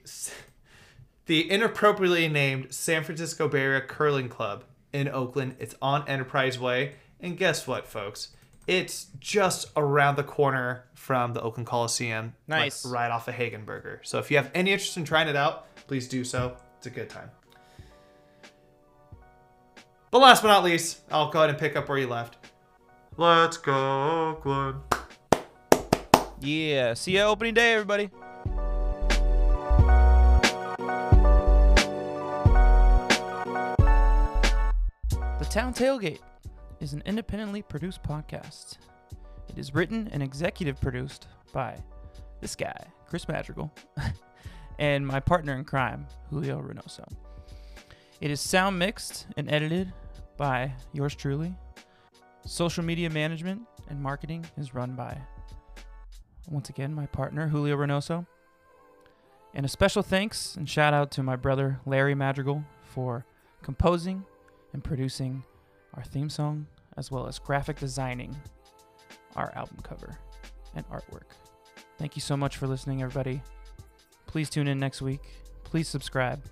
[1.28, 5.55] the inappropriately named San Francisco Bay Area Curling Club in Oakland.
[5.59, 8.30] It's on Enterprise Way, and guess what, folks?
[8.68, 13.99] It's just around the corner from the Oakland Coliseum, like, right off of Hegenberger.
[14.01, 16.57] So if you have any interest in trying it out, please do so.
[16.80, 17.30] It's a good time.
[20.16, 22.38] But last but not least, I'll go ahead and pick up where you left.
[23.18, 24.80] Let's go, Oakland.
[26.39, 26.93] Yeah.
[26.93, 28.09] See you opening day, everybody.
[35.38, 36.22] The Town Tailgate
[36.80, 38.78] is an independently produced podcast.
[39.49, 41.78] It is written and executive produced by
[42.39, 43.70] this guy, Chris Madrigal,
[44.80, 47.05] and my partner in crime, Julio Reynoso.
[48.22, 49.91] It is sound mixed and edited
[50.38, 51.53] by yours truly.
[52.45, 55.17] Social media management and marketing is run by
[56.49, 58.25] once again my partner Julio Reynoso.
[59.53, 63.25] And a special thanks and shout out to my brother Larry Madrigal for
[63.61, 64.23] composing
[64.73, 65.43] and producing
[65.95, 66.67] our theme song
[66.97, 68.36] as well as graphic designing
[69.36, 70.17] our album cover
[70.75, 71.31] and artwork.
[71.97, 73.41] Thank you so much for listening everybody.
[74.27, 75.21] Please tune in next week.
[75.63, 76.43] Please subscribe.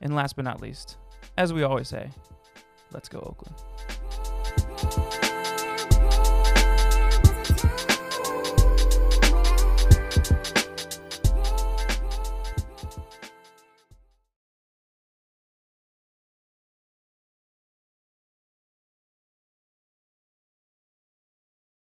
[0.00, 0.96] And last but not least,
[1.38, 2.10] as we always say,
[2.94, 3.56] let's go Oakland.